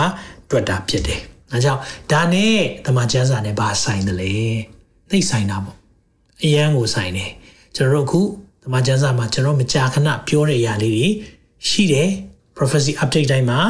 [0.50, 1.80] တွက်တာဖြစ်တယ်။ဒါကြောင့်
[2.12, 2.56] ဒါနဲ့
[2.86, 4.34] တမန်ကျမ်းစာနဲ့ဘာဆိုင်တယ်လဲ။
[5.10, 5.76] သိဆိုင်တာပေါ့။
[6.42, 7.30] အရန်ကိုဆိုင်တယ်။
[7.76, 8.20] ကျွန်တော်တို့အခု
[8.64, 11.06] တမန်ကျမ်းစာမှာကျွန်တော်မကြာခဏပြောတဲ့အရာလေးတွေ
[11.68, 12.08] ရှိတယ်။
[12.56, 13.60] prophecy update တိုင်းမှာ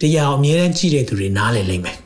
[0.00, 1.98] တရားအမြဲတမ်းကြည့်တဲ့သူတွေနားလည်လိမ့်မယ်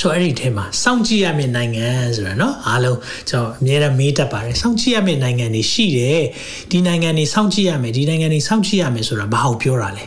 [0.00, 6.22] ဆိုအဲ့ဒီထဲမှာစောင့်ကြည့်ရမယ့်နိုင်ငံဆိုတာเนาะအားလုံးကျွန်တော်အမြဲတမ်းမေးတတ်ပါတယ်စောင့်ကြည့်ရမယ့်နိုင်ငံတွေရှိတယ်
[6.70, 10.04] ဒီနိုင်ငံတွေစောင့်ကြည့်ရမယ်ဒီနိုင်ငံတွေစောင့်ကြည့်ရမယ်ဆိုတာဘာဟုတ်ပြောတာလဲ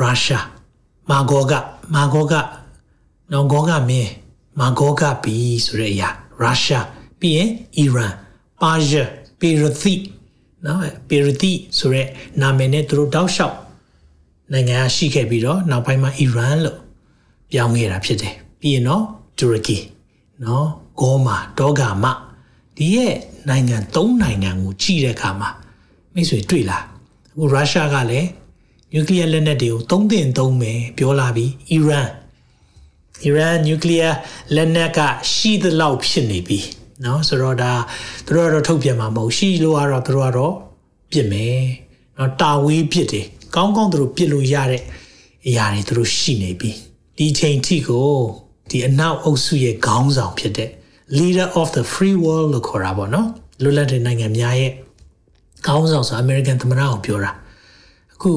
[0.00, 0.46] ရုရှား
[1.10, 1.52] မာဂောက
[1.94, 2.34] မာဂောက
[3.32, 4.10] နော်ဂောကမင်း
[4.60, 6.08] မာဂောကဘီဆိုတဲ့အရာ
[6.40, 6.86] ရုရှား
[7.20, 8.12] ပြီးရင်အီရန်
[8.62, 9.08] ပါရှယ်
[9.40, 9.94] ပီရသီ
[10.66, 12.06] နော်ပီရသီဆိုတဲ့
[12.40, 13.56] နာမည်နဲ့သူတို့တောက်လျှောက်
[14.52, 16.78] နိုင်ငံကရှိခဲ့ပြီးတော့နောက်ပိုင်းမှာအီရန်လို့
[17.50, 19.04] ပြောင်းခဲ့တာဖြစ်တယ် ပြီးရင်တော့
[19.38, 19.78] တူရကီ
[20.44, 20.68] နော်
[21.00, 22.04] ဂေါမာဒေါဂါမ
[22.76, 23.14] ဒီရဲ့
[23.48, 25.50] နိုင်ငံ၃နိုင်ငံကိုကြည့်တဲ့အခါမှာ
[26.14, 26.84] မိတ်ဆွေတွေ့လား
[27.32, 28.28] အခုရုရှားကလည်း
[28.92, 32.08] နျူကလ িয়ার လက်နက်တွေကိုသုံးသင့်သုံးမယ်ပြောလာပြီးအီရန်
[33.24, 34.14] အီရန်နျူကလ িয়ার
[34.54, 34.98] လက်နက်က
[35.32, 36.58] ရှိသလောက်ဖြစ်နေပြီ
[37.02, 37.72] เนาะဆိုတော့ဒါ
[38.26, 40.54] သူတို့ကတော့ထုတ်ပြန်မှာမဟုတ်ရှိလို့ကတော့သူတို့ကတော့
[41.10, 41.58] ပြစ်မယ်
[42.14, 44.82] เนาะတာဝေးပြစ်တယ်ကောင်းကောင်းသူတို့ပြစ်လို့ရတဲ့
[45.46, 46.70] အရာတွေသူတို့ရှိနေပြီ
[47.16, 48.10] ဒီချိန်ထိကို
[48.69, 50.69] ဒီအနောက်အုပ်စုရဲ့ခေါင်းဆောင်ဖြစ်တဲ့
[51.17, 53.27] leader of the free world လို့ခေါ်တာပေါ့နော်
[53.63, 54.71] လွတ်လပ်တဲ့နိုင်ငံများရဲ့
[55.65, 57.31] ခေါင်းဆောင်ဆို American သမ္မတကိုပြောတာ
[58.13, 58.31] အခု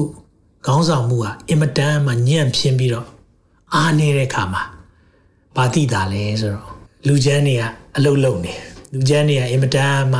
[0.67, 3.07] ခေါင်းဆောင်မှုကအင်မတန်မှညံ့ဖျင်းပြီးတော့
[3.73, 4.63] အားနေတဲ့ခါမှာ
[5.55, 6.69] ဘာတိတာလဲဆိုတော့
[7.07, 7.63] လူချမ်းတွေက
[7.95, 8.53] အလုတ်လုံနေ
[8.93, 10.19] လူချမ်းတွေကအင်မတန်မှ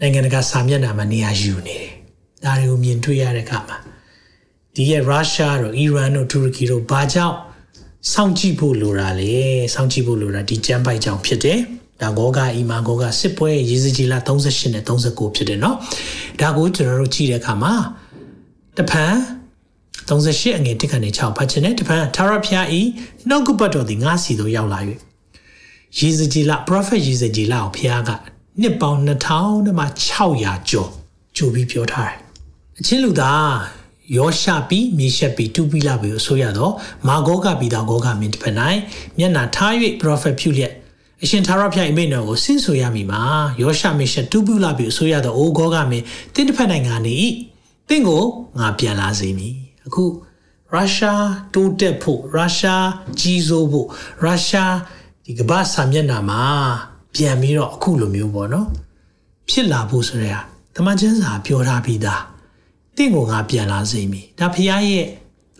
[0.00, 1.92] နိုင်ငံတကာစာမျက်နှာမှာနေရာယူနေတယ်
[2.44, 3.76] ဒါတွေကိုမြင်တွေ့ရတဲ့အခါမှာ
[4.74, 7.36] ဒီရဲ့ရုရှားတို့အီရန်တို့တူရကီတို့ဘာကြောင့်
[8.11, 9.33] စောင့်ကြည့်ဖို့လိုတာလဲ
[9.73, 11.59] စောင့်ကြည့်ဖို့လိုတာဒီကျမ်းပိုက်ကြောင့်ဖြစ်တယ်
[12.01, 15.75] ဒါဂောဂအီမာဂောဂစစ်ပွဲရေစကြီးလာ38နဲ့39ဖြစ်တယ်เนาะ
[16.41, 17.73] ဒါကိုကျွန်တော်တို့ကြည့်တဲ့အခါမှာ
[18.77, 19.13] တဖန်
[20.09, 22.81] 38အငယ်တစ်ခဏနဲ့6ဖတ်ခြင်းနဲ့တဖန်သာရဖျားဤ
[23.29, 24.79] နှုတ်ကပတ်တော်ဒီငါစီတို့ရောက်လာ၍
[25.99, 28.09] ရေစကြီးလာ prophet ရေစကြီးလာကိုဖျားက
[28.61, 29.85] နှစ်ပေါင်း2000မှ
[30.27, 30.89] 600ကျော်
[31.37, 32.17] ကြိုပြီးပြောထားတယ်
[32.79, 33.51] အချင်းလူသား
[34.16, 36.72] ယောရှပြီးမြေရှက်ပြီးတူပြီးလာပြီးဆိုရတော့
[37.06, 38.56] မာဂောကပြီးတော့ဂောကမင်းတစ်ဖက်၌
[39.18, 40.72] မျက်နာထား၍ prophet ပြုလျက်
[41.22, 43.20] အရှင်သာရဖျားအိမိန်တော်ကိုဆင့်ဆိုရမိမှာ
[43.60, 47.14] ယောရှမြေရှက်တူပြီးလာပြီးဆိုရတော့အိုဂောကမင်းတင်းတစ်ဖက်နိုင်ငံနေ၏
[47.88, 48.22] တင့်ကို
[48.58, 49.54] ငါပြန်လာစေမည်
[49.86, 50.04] အခု
[50.72, 52.86] ရုရှားတိုးတက်ဖို့ရုရှား
[53.20, 53.88] ကြီးစိုးဖို့
[54.22, 54.74] ရုရှား
[55.24, 56.42] ဒီကမ္ဘာစာမျက်နှာမှာ
[57.14, 58.68] ပြန်ပြီးတော့အခုလိုမျိုးပေါ့နော်
[59.48, 60.32] ဖြစ်လာဖို့ဆိုရ
[60.74, 62.22] တမန်ကျမ်းစာပြောထားပြီးသား
[63.00, 65.06] တင့်ကိုငါပြန်လာစေမည်ဒါဖရားရဲ့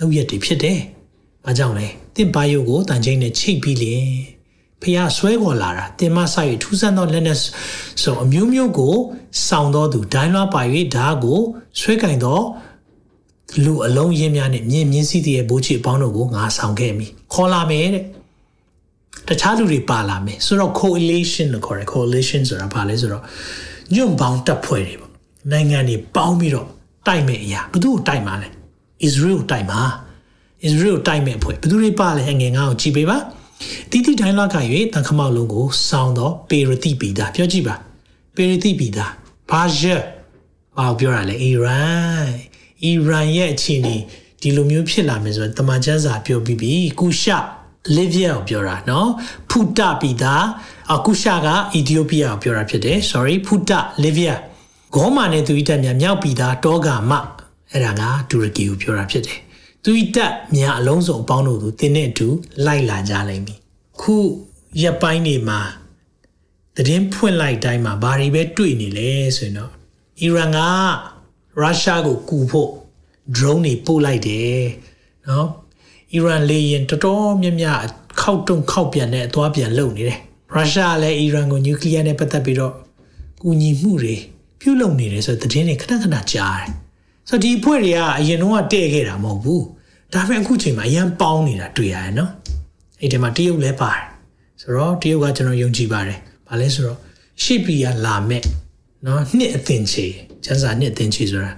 [0.00, 0.78] လုပ်ရက်တွေဖြစ်တယ်။
[1.44, 4.04] ဘာကြောင့်လဲတင့်ပါယုတ်ကိုတန်ချင်းနဲ့ချိတ်ပြီးလင်
[4.82, 7.38] ဖရားဆွဲခေါ်လာတာတင်မဆိုင်ထူးဆန်းသောလက်နဲ့
[8.02, 8.94] ဆိုအမျိုးမျိုးကို
[9.46, 10.62] စောင့်တော်သူဒိုင်းလွှားပါ၍
[10.96, 11.38] ဓာကို
[11.80, 12.40] ဆွဲကင်သော
[13.64, 18.04] လူအလုံးရင်းများနဲ့မြင်းမြင်းစည်းတည်းရဲ့ဘိုးချီအပေါင်းတို့ကိုငါဆောင်ခဲ့မိခေါ်လာမယ်တဲ့
[19.28, 23.22] တခြားလူတွေပါလာမယ်ဆိုတော့ coalition လို့ခေါ်တယ် coalition ဆိုတာဘာလဲဆိုတော့
[23.94, 25.12] ညွန့်ပေါင်းတပ်ဖွဲ့တွေပေါ့
[25.50, 26.68] နိုင်ငံတွေပေါင်းပြီးတော့
[27.07, 28.49] တိုက်မဲ့အရာဘယ်သူ့ကိုတိုက်မှာလဲ
[29.07, 29.81] Israel ကိုတိုက်မှာ
[30.67, 33.17] Israel ကိုတိုက်မဲ့အဖွဲ့ဘယ်သူတွေပါလဲငယ်ငါ့ကိုကြည့်ပေးပါ
[33.91, 34.57] တိတိတိုင်းလောက်က၍
[34.93, 37.75] တန်ခမောက်လုံးကိုစောင်းတော့ပေရတိပီတာပြောကြည့်ပါ
[38.35, 39.05] ပေရတိပီတာ
[39.49, 39.85] ဘာရှ
[40.77, 42.29] ဘာပြောရလဲအီရန်
[42.83, 43.95] အီရန်ရဲ့အခြေအနေ
[44.41, 47.31] ဒီလိုမျိုးဖြစ်လာမယ်ဆိုရင်တမန်ကျမ်းစာပြောပြီးပြီကုရှ
[47.95, 49.07] လီဗီယာကိုပြောတာเนาะ
[49.49, 50.35] ဖူတာပီတာ
[50.93, 54.35] အကုရှာကအီသီယိုးပီးယာကိုပြောတာဖြစ်တယ် sorry ဖူတာလီဗီယာ
[54.94, 57.12] ဂေါမာနဲ့သူဤတက်မြမြောက်ပီတာတောဂါမ
[57.72, 59.38] အဲ့ဒါကတူရကီကိုပြောတာဖြစ်တယ်
[59.84, 62.28] သူဤတက်မြအလုံးစုံအပေါင်းတို့သူတင်းနဲ့အတူ
[62.66, 63.58] လိုက်လာကြလိမ့်မည်
[64.00, 64.14] ခု
[64.82, 65.60] ရက်ပိုင်းနေမှာ
[66.76, 69.72] သတင်းဖွင့်လိုက်တိုင်းမှာဘာတွေပဲတွေ့နေလဲဆိုရင်တော့
[70.20, 70.58] အီရန်က
[71.60, 72.70] ရုရှားကိုကူဖို့
[73.36, 74.62] drone တွေပို့လိုက်တယ်
[75.28, 75.48] နော်
[76.14, 77.78] အီရန်လေရင်တော်တော်များများ
[78.20, 80.18] ခောက်တုံခောက်ပြန်တဲ့အသွားပြန်လုပ်နေတယ်
[80.54, 82.74] ရုရှားလည်းအီရန်ကိုနျူကလ িয়ার နဲ့ပတ်သက်ပြီးတော့
[83.42, 84.16] ကူညီမှုတွေ
[84.60, 86.68] ပြုလုပ်နေတယ်ဆိုတဲ့သတင်းတွေခဏခဏကြားတယ်
[87.28, 89.64] ဆိုတော့ဒီအဖွဲ့တွေကအရင်တော့တဲ့ခဲ့တာမဟုတ်ဘူး
[90.12, 92.30] ဒါပေမဲ့အခုချိန်မှာအရန်ပေါင်းနေတာတွေ့ရတယ်နော်
[93.00, 94.04] အဲ့ဒီမှာတရုတ်လည်းပါတယ်
[94.60, 96.18] ဆိုတော့တရုတ်ကကျွန်တော်ယုံကြည်ပါတယ်
[96.48, 96.98] ဘာလဲဆိုတော့
[97.42, 98.42] ရှေ့ပြည်ကလာမဲ့
[99.06, 100.06] နော်နှစ်အသင်ချေ
[100.44, 101.52] ကျန်းစာနှစ်အသင်ချေဆိုတာ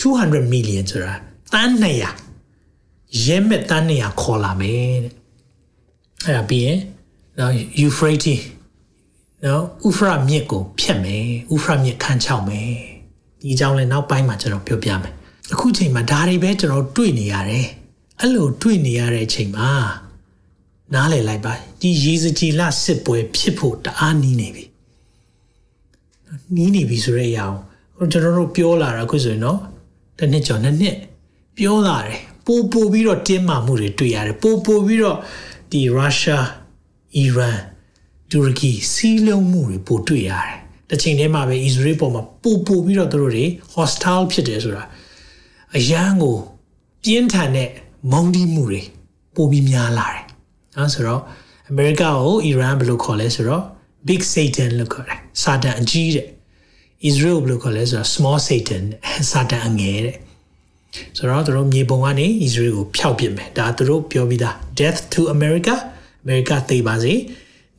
[0.00, 1.12] 200 million ဆိုတာ
[1.52, 1.72] တန်း
[2.34, 5.12] 200ရဲမဲ့တန်း200ခေါ်လာမယ်တဲ့
[6.24, 6.78] အဲ့ဒါပြီးရင်
[7.38, 8.40] နော် Euphrates
[9.44, 11.24] နော်ဥဖရမြစ်ကိုဖြတ်မယ်
[11.54, 12.72] ဥဖရမြစ်ခန်းချောက်မယ်
[13.40, 15.12] ဒီအကြောင်းလဲနောက်ပိုင်းမှာကျွန်တော်ပြောပြမယ်
[15.52, 17.66] အခုချိန်မှာဒါတွေပဲကျွန်တော်တွေ့နေရတယ်
[18.20, 19.70] အဲ့လိုတွေ့နေရတဲ့အချိန်မှာ
[20.94, 24.64] နားလည်လိုက်ပါဒီရေစကြည်လစစ်ပွဲဖြစ်ဖို့တအားနီးနေပြီ
[26.54, 27.44] နီးနေပြီဆိုတဲ့အရာ
[27.96, 29.60] ကိုကျွန်တော်တို့ပြောလာတာအခုဆိုရင်နော်
[30.18, 30.96] တစ်နှစ်ကျော်နှစ်နှစ်
[31.56, 35.18] ပြောလာတယ်ပိုပိုပြီးတော့တင်းမာမှုတွေတွေ့ရတယ်ပိုပိုပြီးတော့
[35.70, 36.46] ဒီရုရှား
[37.16, 37.58] အီရန်
[38.30, 44.84] တူရကီစီးလုံးမှုတွေပိုတွေ့ရတယ်တစ်ချိန်တည်းမှာပဲအစ္စရေးပေါ်မှာပိုပိုပြီးတော့သူတို့တွေ hostile ဖြစ်တယ်ဆိုတာ
[45.76, 46.36] အရန်ကို
[47.04, 47.70] ပြင်းထန်တဲ့
[48.12, 48.82] မုန်းတီးမှုတွေ
[49.34, 50.22] ပိုပြီးများလာတယ်
[50.76, 51.22] နော်ဆိုတော့
[51.70, 53.62] အမေရိကကိုအီရန်ဘယ်လိုခေါ်လဲဆိုတော့
[54.08, 56.26] big satan လို့ခေါ်တယ်စာတန်အကြီးတဲ့
[57.08, 58.84] Israel ဘယ်လိုခေါ်လဲဆိုတော့ small satan
[59.30, 60.16] စာတန်အငယ်တဲ့
[61.16, 65.74] ဆိုတော့သူတို့မြေပုံကနေ Israel ကိုဖျောက်ပစ်မယ်ဒါသူတို့ပြောပြီးသား death to America
[66.24, 67.14] America သိပါစေ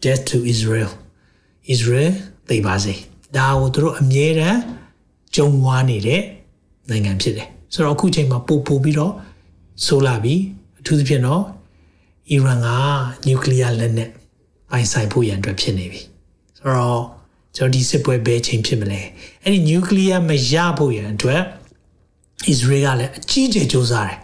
[0.04, 0.92] death to Israel
[1.74, 2.12] Israel
[2.48, 2.94] သိပါစေ
[3.36, 4.60] ဒါကိုသူတို့အမြဲတမ်း
[5.34, 6.22] ကြုံဝါနေတဲ့
[6.90, 9.12] နိုင်ငံဖြစ်တယ်ဆိုတော့အခုချိန်မှာပို့ပို့ပြီးတော့
[9.86, 10.34] ဆိုလာပြီ
[10.80, 11.42] အထူးသဖြင့်တော့
[12.30, 12.68] အီရန်က
[13.26, 14.10] နျူကလ িয়ার လက်နက်
[14.70, 16.00] ပိုင်ဆိုင်ဖို့ရန်အတွက်ဖြစ်နေပြီ
[16.58, 17.02] ဆိုတော့
[17.56, 19.00] ကျွန်တော်ဒီစစ်ပွဲဘယ်ချိန်ဖြစ်မလဲ
[19.42, 21.42] အဲ့ဒီနျူကလ িয়ার မရဖို့ရန်အတွက်
[22.48, 24.16] အစ္စရေးကလည်းအကြီးကျယ်စ조사တယ်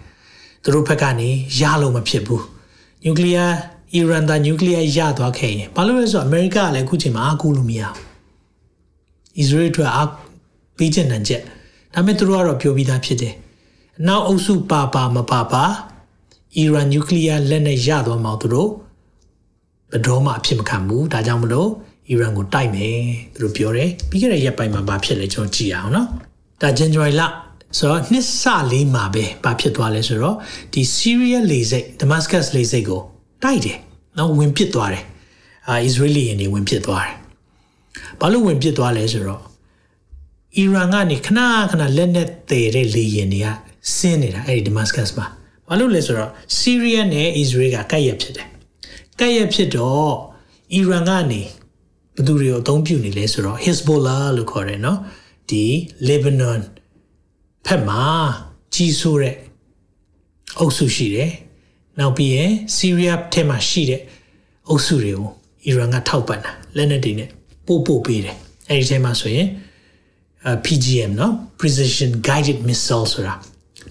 [0.62, 1.28] သူတို့ဘက်ကနေ
[1.60, 2.44] ရလို့မဖြစ်ဘူး
[3.02, 3.50] နျူကလ িয়ার
[3.94, 7.96] အီရန်သားနျူကလ িয়ার ရသွားခဲ့ရင်ဘာလို့လဲဆိုတော့အမေရိကကလည်းအခုချိန်မှာအားကိုးလို့မရဘူး
[9.38, 10.10] အစ္စရေးအတွက်အား
[10.76, 11.42] ပေးချင်တဲ့ချက်
[11.94, 13.34] ဒါပေမဲ့သူတို့ကတော့ပြောပြီးသားဖြစ်တယ်
[14.00, 15.64] အနောက်အုပ်စုပါပါမပါပါ
[16.56, 18.70] အီရန်နျူကလ িয়ার လက်နဲ့ရသွားမှသူတို့
[19.90, 21.70] ဘယ်တော့မှအဖြစ်မခံဘူးဒါကြောင့်မလို့
[22.08, 22.98] အီရန်ကိုတိုက်မယ်
[23.34, 26.08] သူတို့ပြောတယ်ပြီးခဲ့တဲ့ရက်ပိုင်းမှာဘာဖြစ်လဲကျွန်တော်ကြည့်အောင်နော်
[26.60, 27.22] ဒါ January လ
[27.78, 30.36] ဆိုတော့နှစ်စလေးမှာပဲဘာဖြစ်သွားလဲဆိုတော့
[30.72, 33.00] ဒီ Syria လေစိတ် Damascus လေစိတ်ကို
[33.42, 33.78] တိုက်တယ်
[34.17, 35.03] နော်ဝင်ပစ်သွားတယ်
[35.67, 37.15] အာ Israeli ရင်းတွေဝင်ပစ်သွားတယ်
[38.19, 39.41] ဘာလို့ဝင်ပစ်သွားလဲဆိုတော့
[40.57, 41.39] အီရန်ကနေခဏ
[41.71, 43.47] ခဏလက်နက်သေးတဲ့လေယာဉ်တွေက
[43.95, 45.25] ဆင်းနေတာအဲ့ဒီ Damascus မှာ
[45.67, 48.47] ဘာလို့လဲဆိုတော့ Syria နဲ့ Israel ကကပ်ရက်ဖြစ်တယ်
[49.19, 50.13] ကပ်ရက်ဖြစ်တော့
[50.73, 51.41] အီရန်ကနေ
[52.17, 54.99] ဘသူတွေကိုအသုံးပြုနေလဲဆိုတော့ Hezbollah လို့ခေါ်တယ်နော်
[55.49, 55.65] ဒီ
[56.07, 56.61] Lebanon
[57.65, 58.03] ဖက်မှာ
[58.73, 59.35] ကြီးဆိုးတဲ့
[60.59, 61.31] အုပ်စုရှိတယ်
[61.98, 64.00] နောက်ပြီးရင်ဆီးရီးယားထဲမှာရှိတဲ့
[64.68, 65.28] အုပ်စုတွေကို
[65.66, 67.28] အီရန်ကထောက်ပံ့တာလက်နက်တွေနဲ့
[67.66, 68.36] ပို့ပို့ပေးတယ်
[68.68, 69.48] အဲဒီထဲမှာဆိုရင်
[70.64, 73.34] PGM เนาะ precision guided missile ဆိုတာ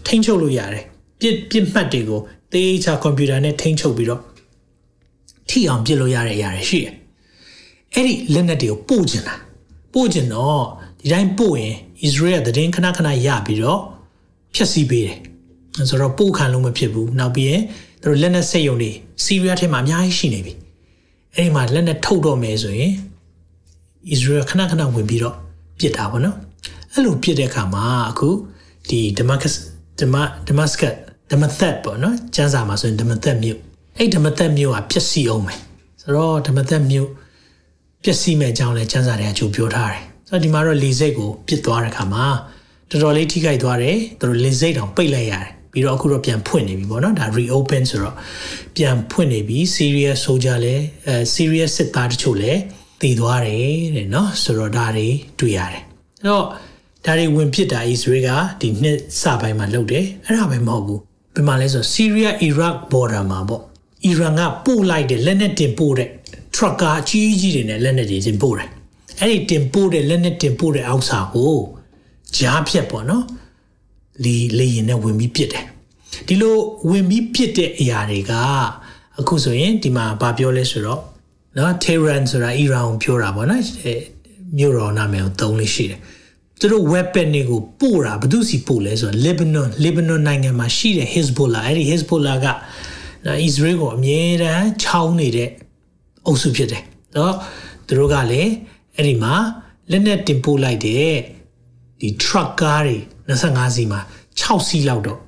[0.05, 0.83] ထိန်းချုပ်လို့ရတယ်
[1.19, 2.19] ပြစ်ပြစ်မှတ်တွေကို
[2.53, 4.21] တေးချကွန်ပျူတာနဲ့ထိန်းချုပ်ပြီးတော့
[5.49, 6.93] ထိအောင်ပြစ်လို့ရတဲ့အရာတွေရှိတယ်
[7.93, 9.35] အဲ့ဒီလက်နက်တွေကိုပို့ကျင်တာ
[9.93, 10.63] ပို့ကျင်တော့
[10.99, 11.75] ဒီတိုင်းပို့ရင်
[12.07, 13.79] Israel ကသတင်းခဏခဏရပြီးတော့
[14.55, 15.17] ဖျက်ဆီးပေးတယ်
[15.89, 17.61] ဆိုတော့ပို့ခံလို့မဖြစ်ဘူးနောက်ပြီးရင်
[18.04, 18.90] သူတို့လက်နက်စက်ရုံတွေ
[19.24, 20.52] စီးရီးယားထဲမှာအများကြီးရှိနေပြီ
[21.34, 22.92] အဲ့ဒီမှာလက်နက်ထုတ်တော့မယ်ဆိုရင်
[24.14, 25.36] Israel ခဏခဏဝင်ပြီးတော့
[25.78, 26.36] ပြစ်တာပေါ့နော်
[26.92, 28.28] အဲ့လိုပြစ်တဲ့အခါမှာအခု
[28.88, 29.54] ဒီ Damascus
[30.00, 30.94] Damascus
[31.30, 33.58] Damascus ပေါ့နော်ကျန်းစာမှာဆိုရင် Damascus မြို့
[33.98, 35.58] အဲ့ Damascus မြို့ကပြစ်စီအောင်မယ်
[36.00, 37.08] ဆိုတော့ Damascus မြို့
[38.02, 42.24] ပြစ်စီမဲ့အကြောင်းလဲကျန်းစာတွေကကြိုပြောထားတယ်ဆိုတော့ဒီမှာတော့လေစိတ်ကိုပြစ်သွားတဲ့အခါမှာ
[42.90, 48.14] တော်တော်လေးထိခိုက်သွားတယ်သူတို့လေစိတ်တောင်ပိတ်လိုက်ရတယ် ပြီးတော့အခုတော့ပြန်ဖွင့်နေပြီပေါ့နော်ဒါ reopen ဆိုတော့
[48.76, 52.52] ပြန်ဖွင့်နေပြီ serious soldier လဲအဲ serious စစ်သားတချို့လဲ
[53.00, 55.08] တည်သွားတယ်တဲ့နော်ဆိုတော့ဒါတွေ
[55.40, 55.82] တွေ့ရတယ်
[56.22, 56.44] အဲ့တော့
[57.04, 61.00] ဒါတွေဝင်ဖြစ်တာ Israel ကဒီနှစ်စပိုင်းမှာလုပ်တယ်အဲ့ဒါပဲမဟုတ်ဘူး
[61.34, 63.62] ဘယ်မှာလဲဆိုတော့ Syria Iraq border မှာပေါ့
[64.10, 66.08] Iran ကပို့လိုက်တဲ့လက်နက်တင်ပို့တဲ့
[66.54, 68.68] trucker အကြီးကြီးတွေနဲ့လက်နက်တွေတင်ပို့တယ်
[69.20, 71.56] အဲ့ဒီတင်ပို့တဲ့လက်နက်တင်ပို့တဲ့အောက်စာကို
[72.36, 73.24] ကြားဖြတ်ပေါ့နော်
[74.22, 75.64] လီလေရင်နဲ့ဝင်ပြီးပြစ်တယ်
[76.28, 76.56] ဒီလို
[76.90, 78.32] ဝင်ပြီးပြစ်တဲ့အရာတွေက
[79.20, 81.00] အခုဆိုရင်ဒီမှာဗာပြောလဲဆိုတော့
[81.56, 83.62] နော် Tehran ဆိုတာအီရန်ကိုပြောတာပေါ့နော်
[84.58, 86.00] မြို့တော်နာမည်ကိုသုံးလို့ရှိတယ်
[86.60, 92.46] သူတို့ weapon တွေကိုပို့တာဘယ်သူစီပို့လဲဆိုတော့ Lebanon Lebanon နိုင်ငံမှာရှိတဲ့ Hezbollah အဲ့ဒီ Hezbollah က
[93.26, 95.50] နော် Israel ကိုအမြဲတမ်းချောင်းနေတဲ့
[96.26, 96.82] အုပ်စုဖြစ်တယ်
[97.16, 97.34] နော်
[97.86, 98.52] သူတို့ကလည်း
[98.96, 99.34] အဲ့ဒီမှာ
[99.90, 101.14] လက်နဲ့တင်ပို့လိုက်တဲ့
[102.03, 102.97] ဒီ truck ကားတွေ
[103.29, 103.99] 25စီးမှာ
[104.39, 105.19] 6စီးလောက်တော့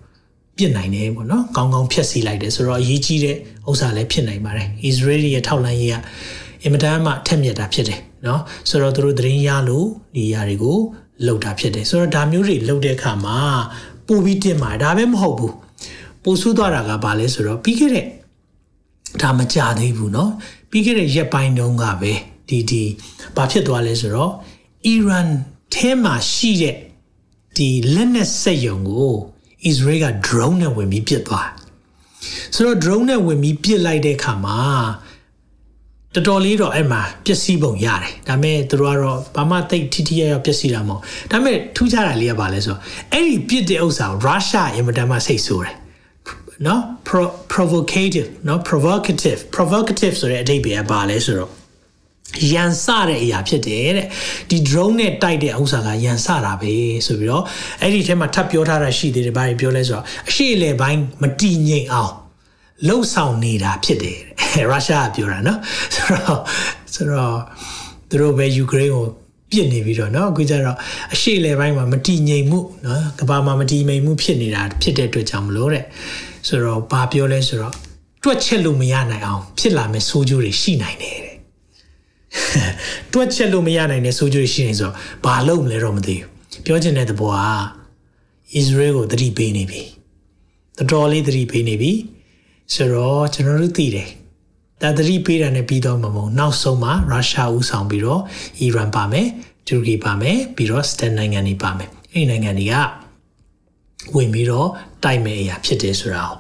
[0.58, 3.38] ပြစ်နိုင်တယ်ပေါ့နော်ကောင်းကောင်းဖြတ်စီလိုက်တယ်ဆိုတော့အရေးကြီးတဲ့
[3.70, 5.96] ဥစ္စာလည်းဖြစ်နိုင်ပါတယ် Israel ရဲ့ထောက်လှမ်းရေးက
[6.64, 10.78] အင်မတန်မှထက်မြက်တာဖြစ်တယ်နော်ဆိုတော့သူတို့သတင်းရလို့ဒီຢာတွေကို
[11.26, 13.38] လှုပ်တာဖြစ်တယ်ဆိုတော့ဒါမျိုးတွေလှုပ်တဲ့အခါမှာ
[14.08, 15.56] ပို့ပြီးတင်ပါတယ်ဒါပဲမဟုတ်ဘူး
[16.24, 18.08] ပို့ဆူးသွားတာကဘာလဲဆိုတော့ပြီးခဲ့တဲ့
[19.22, 20.30] ဒါမကြသေးဘူးเนาะ
[20.72, 22.14] ပြီးခဲ့တဲ့ရက်ပိုင်းတုန်းကပဲ
[22.50, 22.84] ဒီဒီ
[23.36, 24.32] ဘာဖြစ်သွားလဲဆိုတော့
[24.86, 25.28] အီရန်
[25.75, 26.77] ထဲမှာရှိတဲ့
[27.57, 29.15] ဒီလက်နက်စက်ရုံကို
[29.71, 31.49] Israel က drone နဲ့ဝင်ပြီးပစ်သွား
[32.55, 34.59] ဆိုတော့ drone နဲ့ဝင်ပြီးပစ်လိုက်တဲ့အခါမှာ
[36.15, 41.01] တော်တော်လေးတော့အဲ့မှာပျက်စီးပုံရတယ်ဒါပေမဲ့သူတို့ကတော့ဘာမှတိတ်ထိထိရရပျက်စီးတာမဟုတ်
[41.31, 42.81] ဒါပေမဲ့ထူးခြားတာလေးကဘာလဲဆိုတော့
[43.13, 45.77] အဲ့ဒီပြစ်တဲ့ဥစ္စာကိုရုရှားအင်မတန်မှစိတ်ဆိုးတယ်
[46.67, 46.83] နော်
[47.53, 51.51] provocative နော် provocative provocative ဆိုတဲ့အဓိပ္ပာယ်ကဘာလဲဆိုတော့
[52.54, 54.08] ရန်စတဲ့အရာဖြစ်တယ်တဲ့
[54.50, 56.74] ဒီ drone နဲ့တိုက်တဲ့ဥစ္စာကရန်စတာပဲ
[57.06, 57.44] ဆိုပြီးတော့
[57.82, 62.14] အဲ့ဒီထဲမှာထပ်ပြောထားတာရှိသေးတယ်ဘာပြောလဲဆိုတော့အရှိအလေပိုင်းမတည်ငြိမ်အောင်
[62.88, 64.20] လှုပ်ဆောင်နေတာဖြစ်တယ်
[64.62, 65.60] ရုရှားကပြောတာနော်
[65.96, 66.40] ဆိုတော့
[66.94, 67.38] ဆိုတော့
[68.10, 69.06] သူတို့ပဲယူကရိန်းကို
[69.52, 70.78] ပြစ်နေပြီးတော့เนาะအခုကျတော့
[71.14, 75.86] အရှိလေပိုင်းမှာမတည်ငြိမ်မှုเนาะကဘာမှာမတည်ငြိမ်မှုဖြစ်နေတာဖြစ်တဲ့အတွက်ကြောင့်မလို့တဲ့
[76.48, 77.74] ဆိုတော့ဘာပြောလဲဆိုတော့
[78.24, 81.25] တွက်ချက်လို့မရနိုင်အောင်ဖြစ်လာမယ့်ဆိုးကျိုးတွေရှိနိုင်တယ်
[82.36, 82.72] တဲ့
[83.14, 87.42] တွက်ချက်လို့မရနိုင်တဲ့ဆိုးကျိုးတွေရှိနေဆိုတော့ဘာလုပ်မလဲတော့မသိဘူးပြောချင်တဲ့သဘောက
[88.60, 89.82] Israel ကိုသတိပေးနေပြီ
[90.78, 91.92] တော်တော်လေးသတိပေးနေပြီ
[92.74, 94.10] ဆိုတော့ကျွန်တော်တို့သိတယ်
[94.82, 98.22] ဒါသတိပေးတာနဲ့ပြီးတော့မမုံနောက်ဆုံးမှာရုရှားဦးဆောင်ပြီးတော့
[98.60, 99.28] အီရန်ပါမယ်
[99.68, 102.76] တူရကီပါမယ်ပြီးတော့စတန်နိုင်ငံတွေပါမယ်အဲ့ဒီနိုင်ငံတွေက
[104.16, 104.70] ဝင်ပြီးတော့
[105.04, 106.38] တိုက်မဲ့အရာဖြစ်တယ်ဆိုတာကို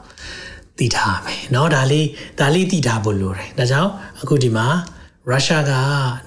[0.77, 2.08] သိထားမယ်เนาะဒါလေး
[2.39, 4.67] ဒါလေးသိထားဖို့လိုတယ်ဒါကြောင့်အခုဒီမှာ
[5.30, 5.72] ရုရှားက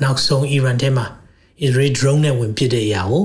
[0.03, 1.05] နောက်ဆုံးအီရန်ထဲမှာ
[1.65, 3.23] Israel drone နဲ့ဝင်ပစ်တဲ့အရာကို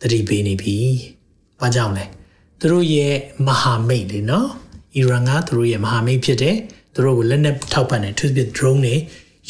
[0.00, 0.76] သတိပေးနေပြီ။
[1.60, 2.04] ဘာကြောင့်လဲ။
[2.60, 3.14] သူတို့ရဲ့
[3.46, 4.48] မဟာမိတ်လေနော်။
[4.96, 6.56] အီရန်ကသူတို့ရဲ့မဟာမိတ်ဖြစ်တယ်။
[6.94, 8.94] သူတို့ကိုလက်နက်ထောက်ပံ့တယ်သူတို့ drone တွေ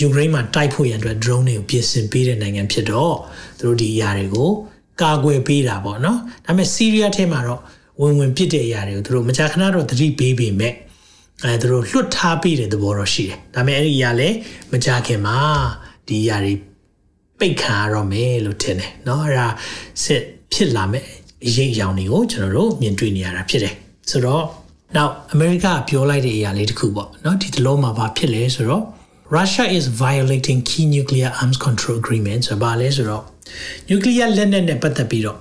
[0.00, 3.14] ယူကရိန်းမှာတိုက်ဖို့ရန်အတွက် drone တွေကိုပြင်ဆင်ပေးတဲ့နိုင်ငံဖြစ်တော့
[3.58, 4.50] သူတို့ဒီအရာတွေကို
[5.02, 7.60] ကာကွယ်ပေးတာပေါ့နော်။ဒါပေမဲ့စီးရီးယားထဲမှာတော့
[8.00, 10.72] ဝင်ဝင်ပစ်တဲ့အရာတွေကိုသူတို့မကြာခဏတော့သတိပေးပေမဲ့
[11.43, 14.35] အဲသူတို့လွတ်ထားပြီးတဲ့သဘောတော့ရှိတယ်။ဒါပေမဲ့အဲ့ဒီအရာလည်း
[14.71, 15.37] မကြခင်မှာ
[16.07, 16.53] ဒီအရာတွေ
[17.39, 19.47] ပိတ်ခံရတော့မယ်လို့ထင်တယ်เนาะအဲ့ဒါ
[20.03, 20.21] စစ်
[20.53, 21.03] ဖြစ်လာမဲ့
[21.45, 23.73] အရေးအယောင်တွေကိုကျွန်တော်တို့မြင်တွေ့နေရတာဖြစ်တယ်။
[24.09, 24.45] ဆိုတော့
[24.95, 28.83] နောက်အမေရိကပြောလိုက်တဲ့အရာလေးတစ်ခုပေါ့เนาะဒီတလုံးမှာဘာဖြစ်လဲဆိုတော့
[29.37, 33.23] Russia is violating key nuclear arms control agreement ဆိုပါလဲဆိုတော့
[33.89, 35.39] nuclear လက်နက်နဲ့ပတ်သက်ပြီးတော့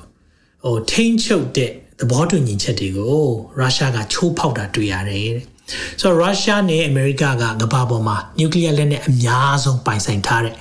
[0.64, 3.24] ဟိုထိန်းချုပ်တဲ့သဘောတူညီချက်တွေကို
[3.58, 5.46] ရုရှားကချိုးဖောက်တာတွေ့ရတယ်တဲ့
[6.00, 10.54] ဆိုတော့ရုရှားနဲ့အမေရိကကကမ္ဘာပေါ်မှာနျူကလ িয়ার လက်နက်အများဆုံးပိုင်ဆိုင်ထားတဲ့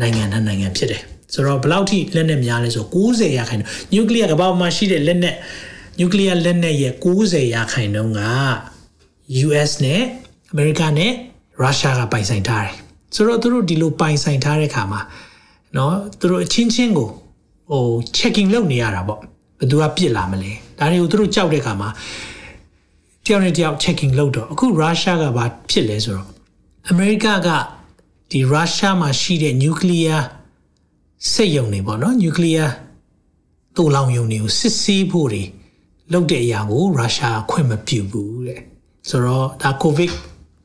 [0.00, 5.36] နိုင်ငံနဲ့နိုင်ငံဖြစ်တယ်ဆိုတော့ဘယ်လောက်ထိလက်နက်များလဲဆို90ရာခိုင်နှုန်းနျူကလ িয়ারကမ္ဘာပေါ်မှာရှိတဲ့လက်နက်
[5.98, 8.22] နျူကလ িয়ার လက်နက်ရဲ့90ရာခိုင်နှုန်းက
[9.46, 10.00] US နဲ့
[10.50, 11.12] အမေရိကနဲ့
[11.60, 12.74] ရုရှားကပိုင်ဆိုင်ထားတယ်
[13.14, 15.00] ဆိုတော့သူတို့ဒီလိုပိုင်ဆိုင်ထားတဲ့ခါမှာ
[15.74, 17.08] เนาะသူတို့အချင်းချင်းကို
[17.70, 17.84] ဟို
[18.16, 19.20] checking လုပ်နေရတာပေါ့
[19.58, 21.88] ဘယ်သူကပြစ်လာမလဲဒါတွေကိုသူတို့ကြောက်တဲ့ခါမှာ
[23.25, 26.29] တယောက်နဲ့တယောက် checking လုပ်တော့အခုရုရှားကဘာဖြစ်လဲဆိုတော့
[26.89, 27.49] အမေရိကက
[28.31, 30.21] ဒီရုရှားမှာရှိတဲ့ nuclear
[31.31, 32.69] စက်ရုံတွေပေါ့နော် nuclear
[33.75, 35.43] တူလောင်ရုံတွေကိုစစ်ဆေးဖို့တွေ
[36.13, 38.61] လုပ်တဲ့အရာကိုရုရှားခွင့်မပြုဘူးတဲ့
[39.09, 40.11] ဆိုတော့ဒါ covid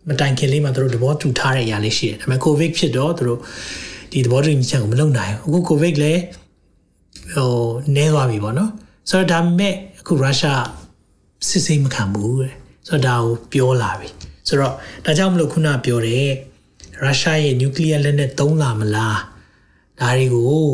[0.09, 3.41] မတိုင်ခင်လေးမှာသူတို့သဘောတူထားတဲ့အရာလေးရှိတယ်ဒါပေမဲ့ covid ဖြစ်တော့သူတို့
[4.13, 6.21] ဒီသဘောတူညီချက်ကိုမလုပ်နိုင်ဘူးအခု covid လည်း
[7.35, 7.53] ဟို
[7.95, 8.71] နည်းသွားပြီပေါ့နော်
[9.11, 10.63] ဆိုတော့ဒါမဲ့အခုရုရှား
[11.49, 12.53] စစ်စိမ့်မခံဘူးတဲ့
[12.89, 14.09] ဆိုတော့ဒါကိုပြောလာပြီ
[14.49, 14.75] ဆိုတော့
[15.05, 16.31] ဒါကြောင့်မလို့ခုနပြောတယ်
[17.03, 19.21] ရုရှားရဲ့နျူကလ িয়ার လက်နက်သုံးလာမလား
[20.01, 20.65] ဒါတွေကို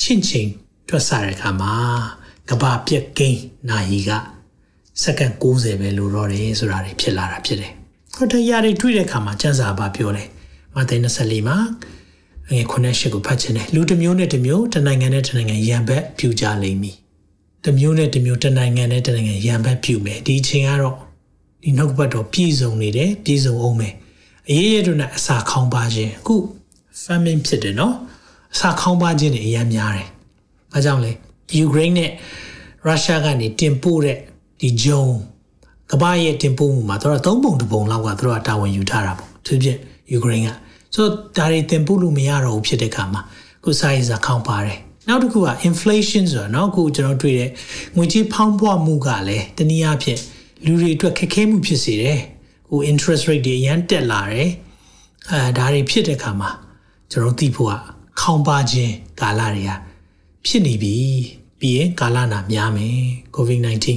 [0.00, 0.48] ချင့်ချိန်
[0.88, 1.74] တွက်ဆတဲ့အခါမှာ
[2.48, 4.10] ကဘာပြက်ကိန်းနိုင်က
[5.02, 7.72] စက္ကန့်60ပဲလိုတော့တယ်ဆိုတာတွေဖြစ်လာတာဖြစ်တယ်
[8.14, 10.28] ဟိုတရားတွေတွေ့တဲ့အခါမှာစံစာပါပြောတယ်
[10.74, 11.58] မဿဲ24မှာ
[12.50, 16.96] ငယ်ခုနှစ်ရှစ်ကိုဖတ်ချင်တယ်လူတစ်မျိုးနဲ့တစ်မျိုးတစ်နိုင်ငံနဲ့တစ်နိုင်ငံရန်ဘက်ပြူကြလိမ့်မည်
[17.64, 20.96] တစ်မျိုးနဲ့တစ်မျိုးတစ်နိုင်ငံနဲ့တစ်နိုင်ငံရန်ဘက်ပြူမယ်ဒီအချိန်ကတော့
[21.62, 23.94] ဒီနှုတ်ဘတ်တော့ပြည်စုံနေတယ်ပြည်စုံအောင်မယ်
[24.48, 26.34] အရေးရတို့နဲ့အစာခေါင်းပါခြင်းအခု
[27.04, 27.94] famine ဖြစ်တယ်နော်
[28.54, 30.08] အစာခေါင်းပါခြင်းတွေအများများတယ်
[30.72, 31.12] ဘာကြောင့်လဲ
[31.56, 32.10] ယူကရိန်းနဲ့
[32.86, 34.18] ရုရှားကနေတင်ပို့တဲ့
[34.60, 39.68] ဒီဂျုံကကမ္ဘာရဲ့တင်ပို့မှုမှာသူတို့သုံးပုံတစ်ပုံလောက်ကသူတို့ကတာဝန်ယူထားတာပေါ့သူပြ
[40.12, 40.48] ယူကရိန်းက
[40.94, 43.20] ဆိုတော့ဒါတွေတင်ပို့လို့မရတော့ဘူးဖြစ်တဲ့အခါမှာ
[43.62, 47.49] ခု size အခေါင်ပါတယ် နောက်တစ်ခုက inflation ဆိုတော့เนาะအခုကျွန်တော်တွေ့တဲ့
[47.95, 50.19] ငွေကြေးဖောင်းပွားမှုကလည်းတနည်းအားဖြင့်
[50.65, 52.19] လူတွေအတွက်ခက်ခဲမှုဖြစ်စေတယ်
[52.69, 54.49] ဟို interest rate တွေအရန်တက်လာတယ်
[55.29, 56.49] အဲဒါတွေဖြစ်တဲ့အခါမှာ
[57.11, 57.73] ကျွန်တော်သိဖို့က
[58.19, 59.71] ခေါင်းပါခြင်းကာလတွေက
[60.45, 60.95] ဖြစ်နေပြီ
[61.59, 62.97] ပြီးရင်ကာလနာများမယ်
[63.35, 63.87] covid-19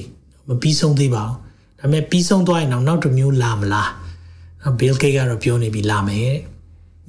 [0.49, 1.37] မပြီးဆုံးသေးပါဘူး
[1.79, 3.91] ဒါပေမဲ့ပြီးဆုံးသွားရင်တော့နောက်တစ်မျိုးလာမလား
[4.79, 6.33] Bill Gates ကတော့ပြောနေပြီလာမယ်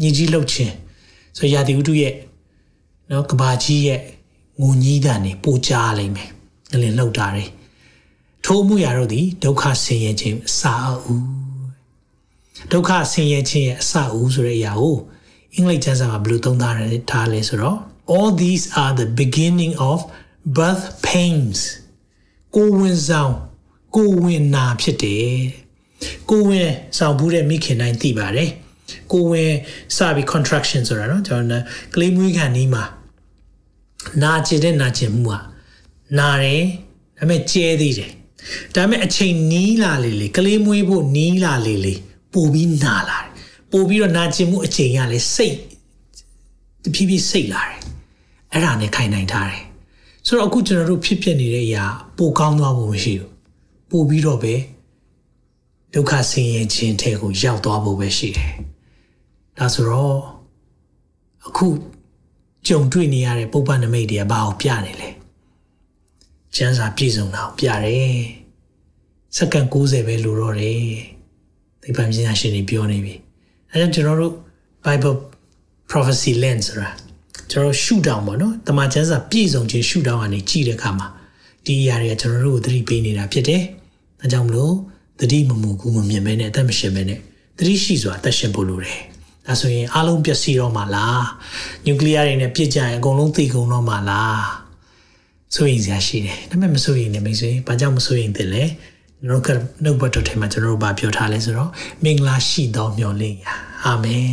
[0.01, 0.73] ညီကြီးလှုပ်ခြင်း
[1.38, 2.13] ဆိုရာသီဥတုရဲ့
[3.12, 4.01] နော်ကဘာကြီးရဲ့
[4.62, 6.29] ငုံကြီးတန်နေပိုကြလိမ့်မယ်။
[6.73, 7.45] အလင်းလှုပ်တာတွေ
[8.45, 10.73] ထိုးမှုရတော့ဒီဒုက္ခဆင်းရဲခြင်းအစာ
[11.05, 11.27] အုပ်
[12.71, 14.97] ဒုက္ခဆင်းရဲခြင်းရဲ့အစာအုပ်ဆိုတဲ့အရာကို
[15.53, 17.77] အင်္ဂလိပ်ကျမ်းစာမှာဘယ်လိုသုံးထားလဲထားလဲဆိုတော့
[18.15, 19.97] all these are the beginning of
[20.57, 21.60] birth pains
[22.55, 23.34] ကိုဝင်ဆောင်
[23.95, 25.36] ကိုဝင်နာဖြစ်တယ်
[26.29, 28.49] ကိုဝင်ဆောင်ဘူးတဲ့မိခင်တိုင်းသိပါတယ်
[29.12, 29.51] ကိုဝင်
[29.95, 32.84] စပြီး contraction ဆိုတာเนาะကျွန်တော်ကလေးမွေးခံနီးမှာ
[34.22, 35.42] နာကျင်တဲ့နာကျင်မှုอ่ะ
[36.18, 36.62] နာတယ်
[37.18, 38.12] ဒါပေမဲ့ကျဲသေးတယ်
[38.74, 41.94] ဒါပေမဲ့အချိန်နီးလာလေလေကလေးမွေးဖို့နီးလာလေလေ
[42.32, 43.30] ပို့ပြီးနာလာတယ်
[43.72, 45.56] ပို့ပြီးတော့နာကျင်မှုအချိန်ကလည်းစိတ်
[46.82, 47.78] တဖြည်းဖြည်းစိတ်လာတယ်
[48.52, 49.62] အဲ့ဒါနဲ့ခိုင်နိုင်ထားတယ်
[50.26, 51.84] ဆိုတော့အခုကျွန်တော်တို့ဖြစ်ဖြစ်နေတဲ့အရာ
[52.16, 53.30] ပိုကောင်းသွားဖို့မရှိဘူး
[53.90, 54.54] ပို့ပြီးတော့ပဲ
[55.94, 58.52] ဒုက္ခဆင်းရဲခြင်းထဲကိုရောက်သွားဖို့ပဲရှိတယ်
[59.58, 60.18] ဒါဆိုတော့
[61.46, 61.66] အခု
[62.66, 65.09] ကြုံတွေ့နေရတဲ့ပုပ္ပနမိတ်တွေကဘာကိုပြနေလဲ
[66.57, 68.18] ကျမ်းစာပြည့်စုံတာကိုပြတယ်
[69.37, 70.83] စက္ကန့်60ပဲလိုတော့တယ်
[71.83, 73.14] သိပ္ပံပညာရှင်တွေပြောနေပြီ
[73.72, 74.35] အဲကြောင့်ကျွန်တော်တို့
[74.85, 75.16] Bible
[75.90, 76.90] prophecy lens ဆိုတာ
[77.50, 81.09] ကျွန်တော်ရှုတောင်ပေါ့နော်တမန်ကျမ်းစာပြည့်စုံခြင်းရှုတောင်ကနေကြည့်တဲ့အခါမှာ
[81.64, 83.62] ဒီအရာတွေကကျွန်တော်တို့ကိုသတိပေးနေတာဖြစ်တယ်
[84.22, 84.74] အဲကြောင့်မလို့
[85.20, 87.20] သတိမမူကူမမြင်မဲနဲ့အသက်မရှင်မဲနဲ့
[87.59, 89.00] သတိရှိစွာအသက်ရှင်ဖို့လိုတယ်
[89.46, 91.24] ဒါဆိုရင်အလုံးပျက်စီးတော့မှာလား
[91.87, 94.42] နျူကလ িয়ার တွေနဲ့ပြစ်ကြရင်အကုန်လုံးသိကုန်တော့မှာလား
[95.54, 98.64] ဆိုရင်စရာရှိတယ်ဒါပေမဲ့မဆိုရင်လည်းမိတ်ဆွေဘာကြောင့်မဆိုရင်တည်းလဲ
[99.20, 99.48] ကျွန်တော်က
[99.85, 101.70] နှုတ်ဘတ်တော်ထဲမှာကျွန်တော်တို့ဗာပြောထားလဲဆိုတော့
[102.04, 103.54] မင်္ဂလာရှိသောမျှော်လင့်ရာ
[103.85, 104.28] အာမင်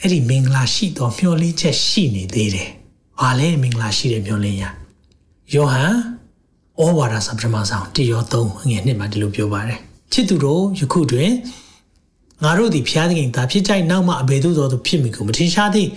[0.00, 2.68] အဲ့ဒီမင်္ဂလာရှိသောမျှော်လင့်ချက်ရှိနေသေးတယ်
[3.20, 4.70] ဘာလဲမင်္ဂလာရှိတဲ့မျှော်လင့်ရာ
[5.54, 5.94] ယောဟန်
[6.80, 9.78] ဩဝါဒစာပထမဆုံးတရော3ငွေနှစ်မှာဒီလိုပြောပါတယ်
[10.12, 11.30] ချစ်သူတို့ယခုတွင်
[12.44, 15.88] ငါတို့သည်ဖျားသခင်သာဖြစ်ကြိုက်နောက်မှအဘယ်သို့သောဖြစ်မိကိုမထင်ရှားသည်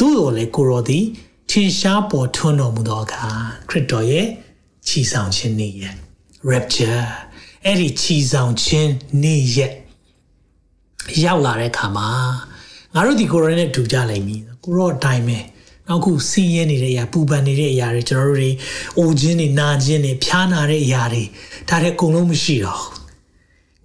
[0.00, 1.04] သို့တော်လည်းကိုရောသည်
[1.50, 3.26] ထင်ရှားပေါ်ထွန်းတော်မူသောအခါ
[3.68, 4.26] ခရစ်တော်ရဲ့
[4.86, 5.96] ချီဆောင်ခြင်းနေ့ရက်
[6.50, 7.04] rapture
[7.64, 8.90] အဲ့ဒီချီဆောင်ခြင်း
[9.22, 9.74] နေ့ရက်
[11.24, 12.08] ရောက်လာတဲ့အခါမှာ
[12.94, 15.38] ငါတို့ဒီကိုရောနဲ့တူကြလိမ့်မည်ကိုရောအတိုင်းပဲ
[15.88, 18.50] နောက်ခုစီးရဲနေတဲ့အရာပူပန်နေတဲ့အရာတွေကျွန်တော်တို့တွေ
[18.98, 21.22] အိုခြင်းတွေနာခြင်းတွေဖျားနာတဲ့အရာတွေ
[21.68, 22.82] ဒါတွေအကုန်လုံးမရှိတော့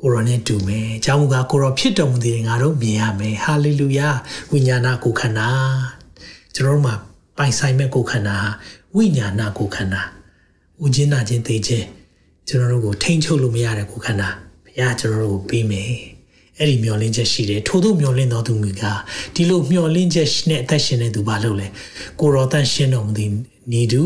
[0.05, 4.09] ကိုရောနဲ့တူမယ်။အကြောင်းမူကားကိုရောဖြစ်တော်မူသည်ငါတို့မြင်ရမယ်။ဟာလေလုယာ။
[4.51, 5.49] ဝိညာဏကိုခန္ဓာ။
[6.55, 6.93] ကျွန်တော်တို့မှာ
[7.37, 8.49] ပိုင်ဆိုင်မဲ့ကိုခန္ဓာဟာ
[8.95, 10.01] ဝိညာဏကိုခန္ဓာ။
[10.83, 11.85] ဦးချင်းနာချင်းသိချင်း
[12.47, 14.29] ကျွန်တော်တို့ကိုထိမ့်ချုပ်လို့မရတဲ့ကိုခန္ဓာ။
[14.65, 15.91] ဘုရားကျွန်တော်တို့ကိုပေးမယ်။
[16.59, 18.99] အဲ့ဒီမျောလင်းချက်ရှိတယ်ထို့သောမျောလင်းတော်သူမူကား
[19.35, 21.67] ဒီလိုမျောလင်းချက်နဲ့အသက်ရှင်နေသူဘာလို့လဲ
[22.19, 23.31] ကိုရောတန်ရှင်းတော်မူသည်
[23.71, 24.01] နေသူ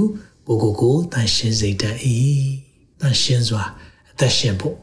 [0.48, 1.96] ကိုကိုကိုတန်ရှင်းစေတတ်၏
[3.00, 3.64] တန်ရှင်းစွာ
[4.12, 4.78] အသက်ရှင်ဖို့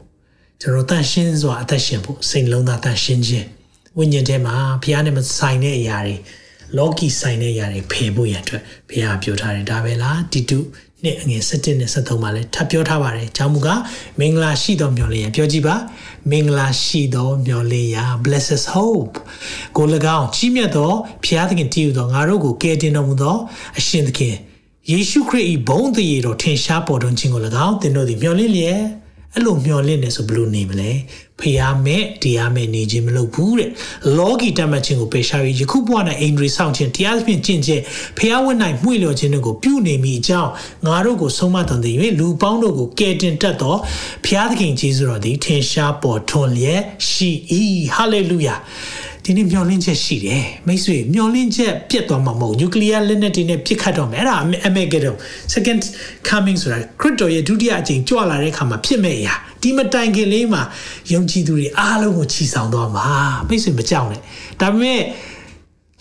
[0.61, 3.47] ကျွန်တော်တန်ရှင်းစွာအသက်ရှင်ဖို့စိတ်လုံးသားတန်ရှင်းခြင်း
[3.97, 6.15] ဝိညာဉ်ထဲမှာဘုရားနဲ့မဆိုင်တဲ့အရာတွေ
[6.77, 10.59] လောကီဆိုင်တဲ့အရာတွေဖယ်ဖို့ရန်အတွက်ဘုရားပြောထားတယ်ဒါပဲလားတီတု
[11.03, 13.69] နှစ်အငယ်7နဲ့73မှာလည်းထပ်ပြောထားပါတယ်။ဂျောင်းမူက
[14.19, 15.75] မင်္ဂလာရှိသောမျှော်လင့်ရပြောကြည့်ပါ
[16.29, 19.15] မင်္ဂလာရှိသောမျှော်လင့်ရ blessed hope
[19.77, 19.85] ကို၎
[20.17, 20.91] င်းကြီးမြတ်သော
[21.23, 23.35] ဘုရားသခင်တည်ယူသောငါတို့ကိုကယ်တင်တော်မူသော
[23.77, 24.35] အရှင်သခင်
[24.91, 28.81] ယေရှုခရစ်၏ဘုန်းတည်ရတော်ထင်ရှားပေါ်ထွန်းခြင်းကို၎င်းသင်တို့သည်မျှော်လင့်လျက်
[29.33, 30.91] အဲ့လိုမျောလင့်နေဆိုဘလို့နေမလဲ
[31.41, 33.69] ဖျားမဲ့တရားမဲ့နေခြင်းမလုပ်ဘူးတဲ့
[34.17, 37.81] လောကီတတ်မှတ်ခြင်းကိုပေရှာပြီးယခုဘဝ၌အိန္ဒြေဆောင်ခြင်းတရားသဖြင့်ကျင့်ခြင်း
[38.17, 40.51] ဖျားဝတ်၌မှု့လျော်ခြင်းတို့ကိုပြုနေမိအကြောင်း
[40.85, 43.75] ငါတို့ကိုဆုံးမတော်သည်၍လူပေါင်းတို့ကိုကယ်တင်တတ်သော
[44.25, 47.31] ဖျားသခင်ကြီးစွတော်သည်ထင်ရှားပေါ်ထွန်းလျက်ရှိ၏
[47.95, 48.55] ဟာလေလုယာ
[49.29, 54.35] ဒီနေ့မျောလင့်ချက်ရှိတယ်မိတ်ဆွေမျောလင့်ချက်ပြတ်သွားမှာမဟုတ်နျူကလ িয়ার လက်နက်တွေနဲ့ပြစ်ခတ်တော့မယ်အဲ့ဒါ
[54.67, 55.13] အမေဂေဒုံ
[55.53, 55.81] second
[56.27, 60.61] coming ဆိုတာခရစ်တော်ရဲ့ဒုတိယအကြိမ်ကြွလာတဲ့အခါမှာဖြစ်မဲ့အရာဒီမတိုင်ခင်လေးမှာ
[61.13, 63.07] ယုံကြည်သူတွေအားလုံးကိုချီဆောင်သွားမှာ
[63.47, 64.21] မိတ်ဆွေမကြောက်နဲ့
[64.61, 65.01] ဒါပေမဲ့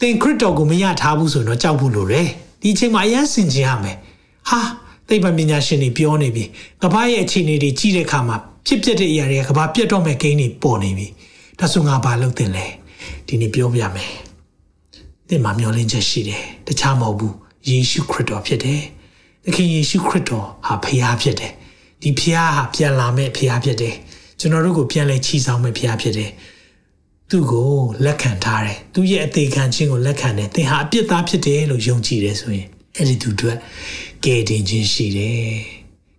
[0.00, 2.28] သင်ခရစ်တော်ကိုမရထားဘူးဆိုတော့ကြောက်ဖို့လိုတယ်
[2.62, 3.96] ဒီအချိန်မှာအရင်စင်ကြရမယ်
[4.48, 4.60] ဟာ
[5.08, 6.44] သိပ္ပံပညာရှင်တွေပြောနေပြီ
[6.82, 11.06] ကမ္ဘာရဲ့အခြေအနေတွေကြီးတဲ့အခါမှာဖြစ်ပျက်တဲ့အရာတွေကကမ္ဘာပြတ်တော့မဲ့ဂိမ်းတွေပေါ်နေပြီ
[11.58, 12.66] ဒါဆိုငါဘာလုပ်တင်လဲ
[13.28, 14.12] ဒီနေ့ပြောပြမယ်
[15.28, 17.34] သင်မှာမျှော်လင့်ချက်ရှိတယ်တခြားမဟုတ်ဘူး
[17.68, 18.82] ယေရှုခရစ်တော်ဖြစ်တယ်
[19.44, 21.52] သခင်ယေရှုခရစ်တော်ဟာဖခင်ဖြစ်တယ်
[22.02, 23.94] ဒီဖခင်ဟာပြန်လာမဲ့ဖခင်ဖြစ်တယ်
[24.40, 26.30] ကျွန်တော်တို့ကိုပြန်လဲချီဆောင်မဲ့ဖရားဖြစ်တယ်
[27.30, 27.70] သူ့ကို
[28.04, 33.56] လက်ခံထားတယ်သူရဲ့အသေးခံခြင်းကိုလက်ခံတယ်သင်ဟာအပြစ်သားဖြစ်တယ်လို့ယုံကြည်တယ်ဆိုရင်အဲ့ဒီသူတို့
[34.24, 35.50] ကယ်တင်ခြင်းရှိတယ်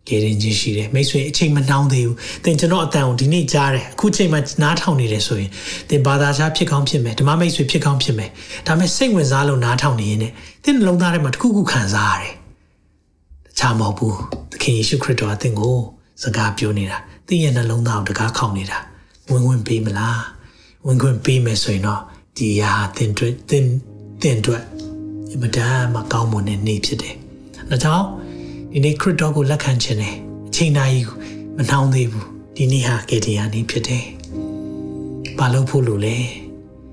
[0.08, 5.50] ကယ်တင်ခြင်းရှိတယ်မိတ်ဆွေအချိန်မနှောင်းသေးဘူးသင်ကျွန်တော်အတန်ကိုဒီနေ့ကြားတယ်အခုချိန်မှနားထောင်နေတယ်ဆိုရင်
[5.90, 8.30] သင်ဘာသာခြားဖြစ်ကောင်းဖြစ်မယ်ဓမ္မမိတ်ဆွေဖြစ်ကောင်းဖြစ်မယ်
[8.68, 10.20] ဒါပေမဲ့စိတ်ဝင်စားလို့နားထောင်နေရင်
[10.64, 12.34] သင်နှလုံးသားထဲမှာတစ်ခုခုခံစားရတယ်
[13.46, 14.16] တခြားမဟုတ်ဘူး
[14.52, 15.78] သခင်ယေရှုခရစ်တော်အသင်ကို
[16.24, 16.98] စကားပြောနေတာ
[17.28, 18.78] သင်ရဲ့နှလုံးသားကိုတကားခေါင်နေတာ
[19.30, 20.22] ဝင်ဝင်ပေးမလား
[20.86, 22.02] ဝင်ခွင့်ပေးမယ်ဆိုရင်တော့
[22.38, 23.66] ဒီဟာသင်တို့သင်
[24.22, 24.62] သင်တို့
[25.34, 27.16] အမတန်မှကောင်းမွန်တဲ့နေ့ဖြစ်တယ်။
[27.70, 28.06] ဒါကြောင့်
[28.74, 30.16] ဒီနေ့ခရစ်တော်ကိုလက်ခံခြင်းနဲ့
[30.48, 31.00] အချိန်တိုင်း
[31.58, 34.06] မနှောင်းသေးဘူးဒီနေ့ဟာကေတီယာနေ့ဖြစ်တယ်။
[35.38, 36.18] ဘာလို့ဖို့လို့လဲ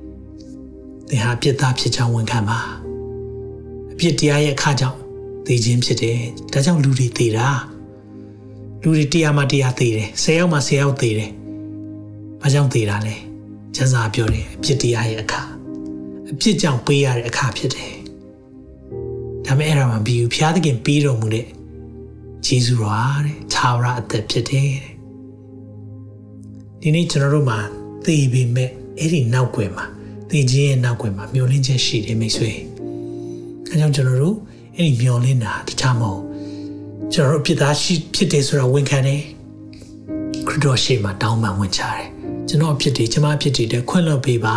[1.08, 2.58] ။သင်ဟာပြစ်သားဖြစ်ကြောင်းဝန်ခံပါ။
[3.92, 4.98] အပြစ်တရားရဲ့အခါကြောင့်
[5.46, 6.18] သိခြင်းဖြစ်တယ်။
[6.52, 7.46] ဒါကြောင့်လူတွေသိတာ။
[8.82, 11.30] လူတွေတရားမှတရားသိတယ်။ဆယ်ယောက်မှဆယ်ယောက်သိတယ်။
[12.42, 13.14] ဘာကြောင့်သိတာလဲ။
[13.74, 15.42] ကျမ်းစာပြောတယ်အပြစ်တရားရဲ့အခါ
[16.30, 17.92] အပြစ်ကြောင့်ပေးရတဲ့အခါဖြစ်တယ်။
[19.46, 21.46] ဒါပေမဲ့အဲ့ဒါမှပြီးဘူးဖျားသခင်ပေးတော်မူတဲ့
[22.46, 24.92] ဂျေဇုတော်တဲ့သာဝရအသက်ဖြစ်တယ်တဲ့။
[26.80, 27.58] ဒီနေ့ကျွန်တော်တို့မှာ
[28.04, 29.84] သိပေမဲ့အဲ့ဒီနောက်ွယ်မှာ
[30.30, 32.50] သိခြင်းရဲ့နောက်ွယ်မှာမျောလင်းချက်ရှိတယ်မိတ်ဆွေ။
[33.70, 34.36] အဲကြောင့်ကျွန်တော်တို့
[34.76, 36.20] အဲ့ဒီမျောလင်းတာတခြားမဟုတ်
[37.12, 39.22] ကျွန်တော်တို့ဖြစ်သားရှိဖြစ်တယ်ဆိုတာဝန်ခံတယ်
[40.48, 42.06] ခရစ်တော်ရှေ့မှာတောင်းပန်ဝင်ချတယ်
[42.48, 44.56] ကျွန်တော်အဖြစ်တွေကျမအဖြစ်တွေခွင့်လွှတ်ပေးပါ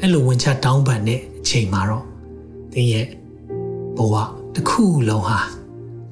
[0.00, 2.04] အဲ့လိုဝင်ချတောင်းပန်တဲ့အချိန်မှာတော့
[2.72, 3.06] သင်ရဲ့
[3.96, 4.14] ဘဝ
[4.54, 5.38] တစ်ခုလုံးဟာ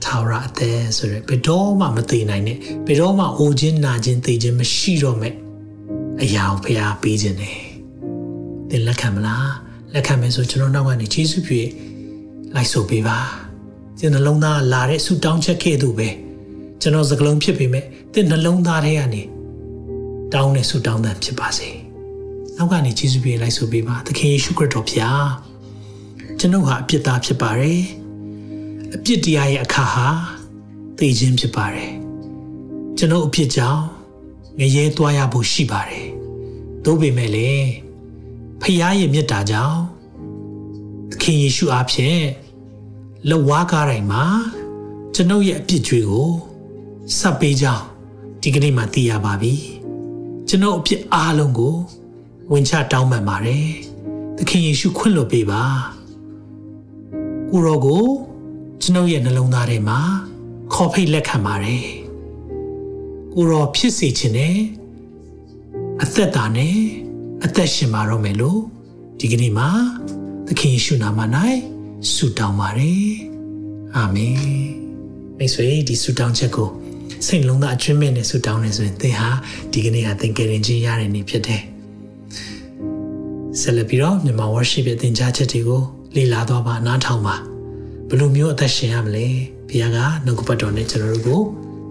[0.04, 5.34] ထာဝရအသက်ဆိုရယ်ဘယ်တော့မှမသိနိုင်နဲ့ဘယ်တော့မှအိုခြင်းနာခြင်းသိခြင်းမရှိတော့မဲ့
[6.22, 7.58] အရာကိုဖျားပေးခြင်းတယ်
[8.70, 9.52] သင်လက်ခံမလား
[9.94, 11.68] လက်ခံမယ်ဆိုကျွန်တော်နောက်ကနေယေရှုပြည့်
[12.54, 13.18] လိုက်ဆိုပေးပါ
[13.98, 16.08] ကျင်နှလုံးသားလာတဲ့ဆူတောင်းချက်ခဲ့သူပဲ
[16.80, 19.22] ကျွန်တော်စကလုံးဖြစ်ပေမဲ့သင်နှလုံးသားထဲကနေ
[20.34, 21.68] တောင်းတဲ့ဆူတောင်းတဲ့ဖြစ်ပါစေ
[22.56, 25.28] နောက်ကနေယေရှုပြည့်လိုက်ဆိုပေးပါသခင်ယေရှုခရစ်တော်ဖျား
[26.38, 27.80] ကျွန်ုပ်ဟာအပြစ်သားဖြစ်ပါတယ်
[28.96, 30.08] အပြစ်တရားရဲ့အခါဟာ
[30.98, 31.92] သိခြင်းဖြစ်ပါတယ်
[32.98, 33.84] ကျွန်ုပ်အပြစ်ကြောင့်
[34.58, 36.08] ငရဲသွားရဖို့ရှိပါတယ်
[36.84, 37.68] သို့ပေမဲ့လည်း
[38.60, 39.80] ဖခင်ရဲ့မြတ်တာကြောင့်
[41.10, 42.20] သခင်ယေရှုအားဖြင့်
[43.30, 44.24] လဝါကားတိုင်းမှာ
[45.14, 46.30] ကျွန်ုပ်ရဲ့အပြစ်ကြွေကို
[47.18, 47.84] ဆက်ပေးကြောင်း
[48.42, 49.54] ဒီကနေ့မှသိရပါပြီ
[50.48, 51.74] ကျွန်ုပ်အပြစ်အားလုံးကို
[52.52, 53.68] ဝင်ချတောင်းပန်ပါတယ်
[54.36, 55.62] သခင်ယေရှုခွင့်လွှတ်ပေးပါ
[57.50, 58.06] ကိုရောကို
[58.82, 60.00] ကျွန်ုပ်ရဲ့နှလုံးသားထဲမှာ
[60.74, 61.86] ခေါ်ဖိတ်လက်ခံပါတယ်
[63.32, 64.56] ကိုရောဖြစ်စေခြင်းနဲ့
[66.02, 66.76] အသက်တာနဲ့
[67.44, 68.60] အသက်ရှင်ပါတော့မယ်လို့
[69.20, 69.68] ဒီကနေ့မှာ
[70.46, 71.20] သခင်ယေရှုနာမ၌
[72.14, 73.06] ဆုတောင်းပါတယ်
[73.96, 74.36] အာမင်
[75.38, 76.70] မိတ်ဆွေဒီဆုတောင်းချက်ကို
[77.26, 79.30] စိတ်လုံးသားအကျွမ်းမဲ့နဲ့ဆုတောင်းနေဆိုရင်သင်ဟာ
[79.72, 81.62] ဒီကနေ့ဟာသင်ကယ်တင်ခြင်းရတဲ့နေ့ဖြစ်တယ်
[83.60, 85.82] ဆက်လက်ပြီးတော့မြန်မာ worship ရဲ့သင်ကြားချက်တွေကို
[86.16, 87.51] လေ့လာတော့ပါနားထောင်ပါ
[88.12, 89.26] ဘယ်လိုမျိုးအသက်ရှင်ရမလဲ
[89.68, 91.40] ဘုရားကနှုတ်ကပတ်တော်နဲ့ကျွန်တော်တို့ကို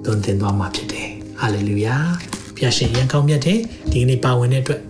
[0.05, 1.09] သွန်သင်သွားမှာဖြစ်တယ်
[1.39, 1.95] ဟာလေလုယာ
[2.55, 3.59] ဘုရားရှင်ရန်ကောင်းမြတ်တဲ့
[3.91, 4.81] ဒီကနေ့ပါဝင်တဲ့အတွက်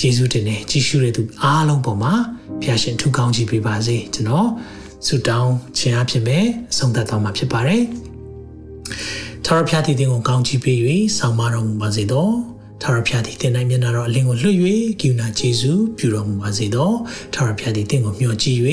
[0.00, 2.12] ယေရှုတင်နဲ့ကြည်ရှုတဲ့သူအားလုံးပေါ်မှာ
[2.60, 4.48] ဘုရားရှင်ထူကောင်းကြီးပေးပါစေကျွန်တော်
[5.06, 6.38] ဆုတောင်းခြင်းအဖြစ်ပဲ
[6.70, 7.82] အဆုံးသတ်သွားမှာဖြစ်ပါတယ်
[9.44, 10.78] ထာဝရဘုရားတည်ခြင်းကိုကောင်းချီးပေး၍
[11.18, 12.51] ဆောင်မတော်မူပါစေသော
[12.82, 14.56] ထာဝရဘုရားသည်တင်နိုင်မျက်နာတော်အလင်းကိုလွှတ်၍
[15.00, 16.90] ကိူနာဂျေဇုပြုတော်မူပါစေသော
[17.34, 18.58] ထာဝရဘုရားသည်တင့်ကိုမျှော်ကြည့်၍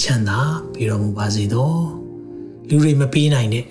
[0.00, 0.40] ချမ်းသာ
[0.72, 1.72] ပေးတော်မူပါစေသော
[2.68, 3.64] လူတွေမပေးနိုင်တဲ့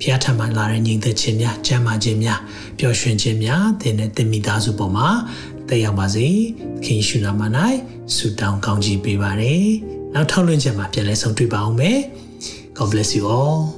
[0.00, 2.40] ဘုရားထံမှလာတဲ့ညီသက်ခြင်းများကျမ်းမာခြင်းများ
[2.78, 5.08] ပျော်ရွှင်ခြင်းများသင်နဲ့တင်မိသားစုပေါ်မှာ
[5.68, 6.26] တက်ရောက်ပါစေ
[6.84, 7.42] ခင်ရှုနာမ၌
[8.14, 9.68] ဆုတောင်းကောင်းချီးပေးပါရယ်
[10.14, 11.98] နောက်ထောက်လွှင့်ချက်မှာပြန်လဲဆုံတွေ့ပါအောင်မယ်
[12.76, 13.77] God bless you all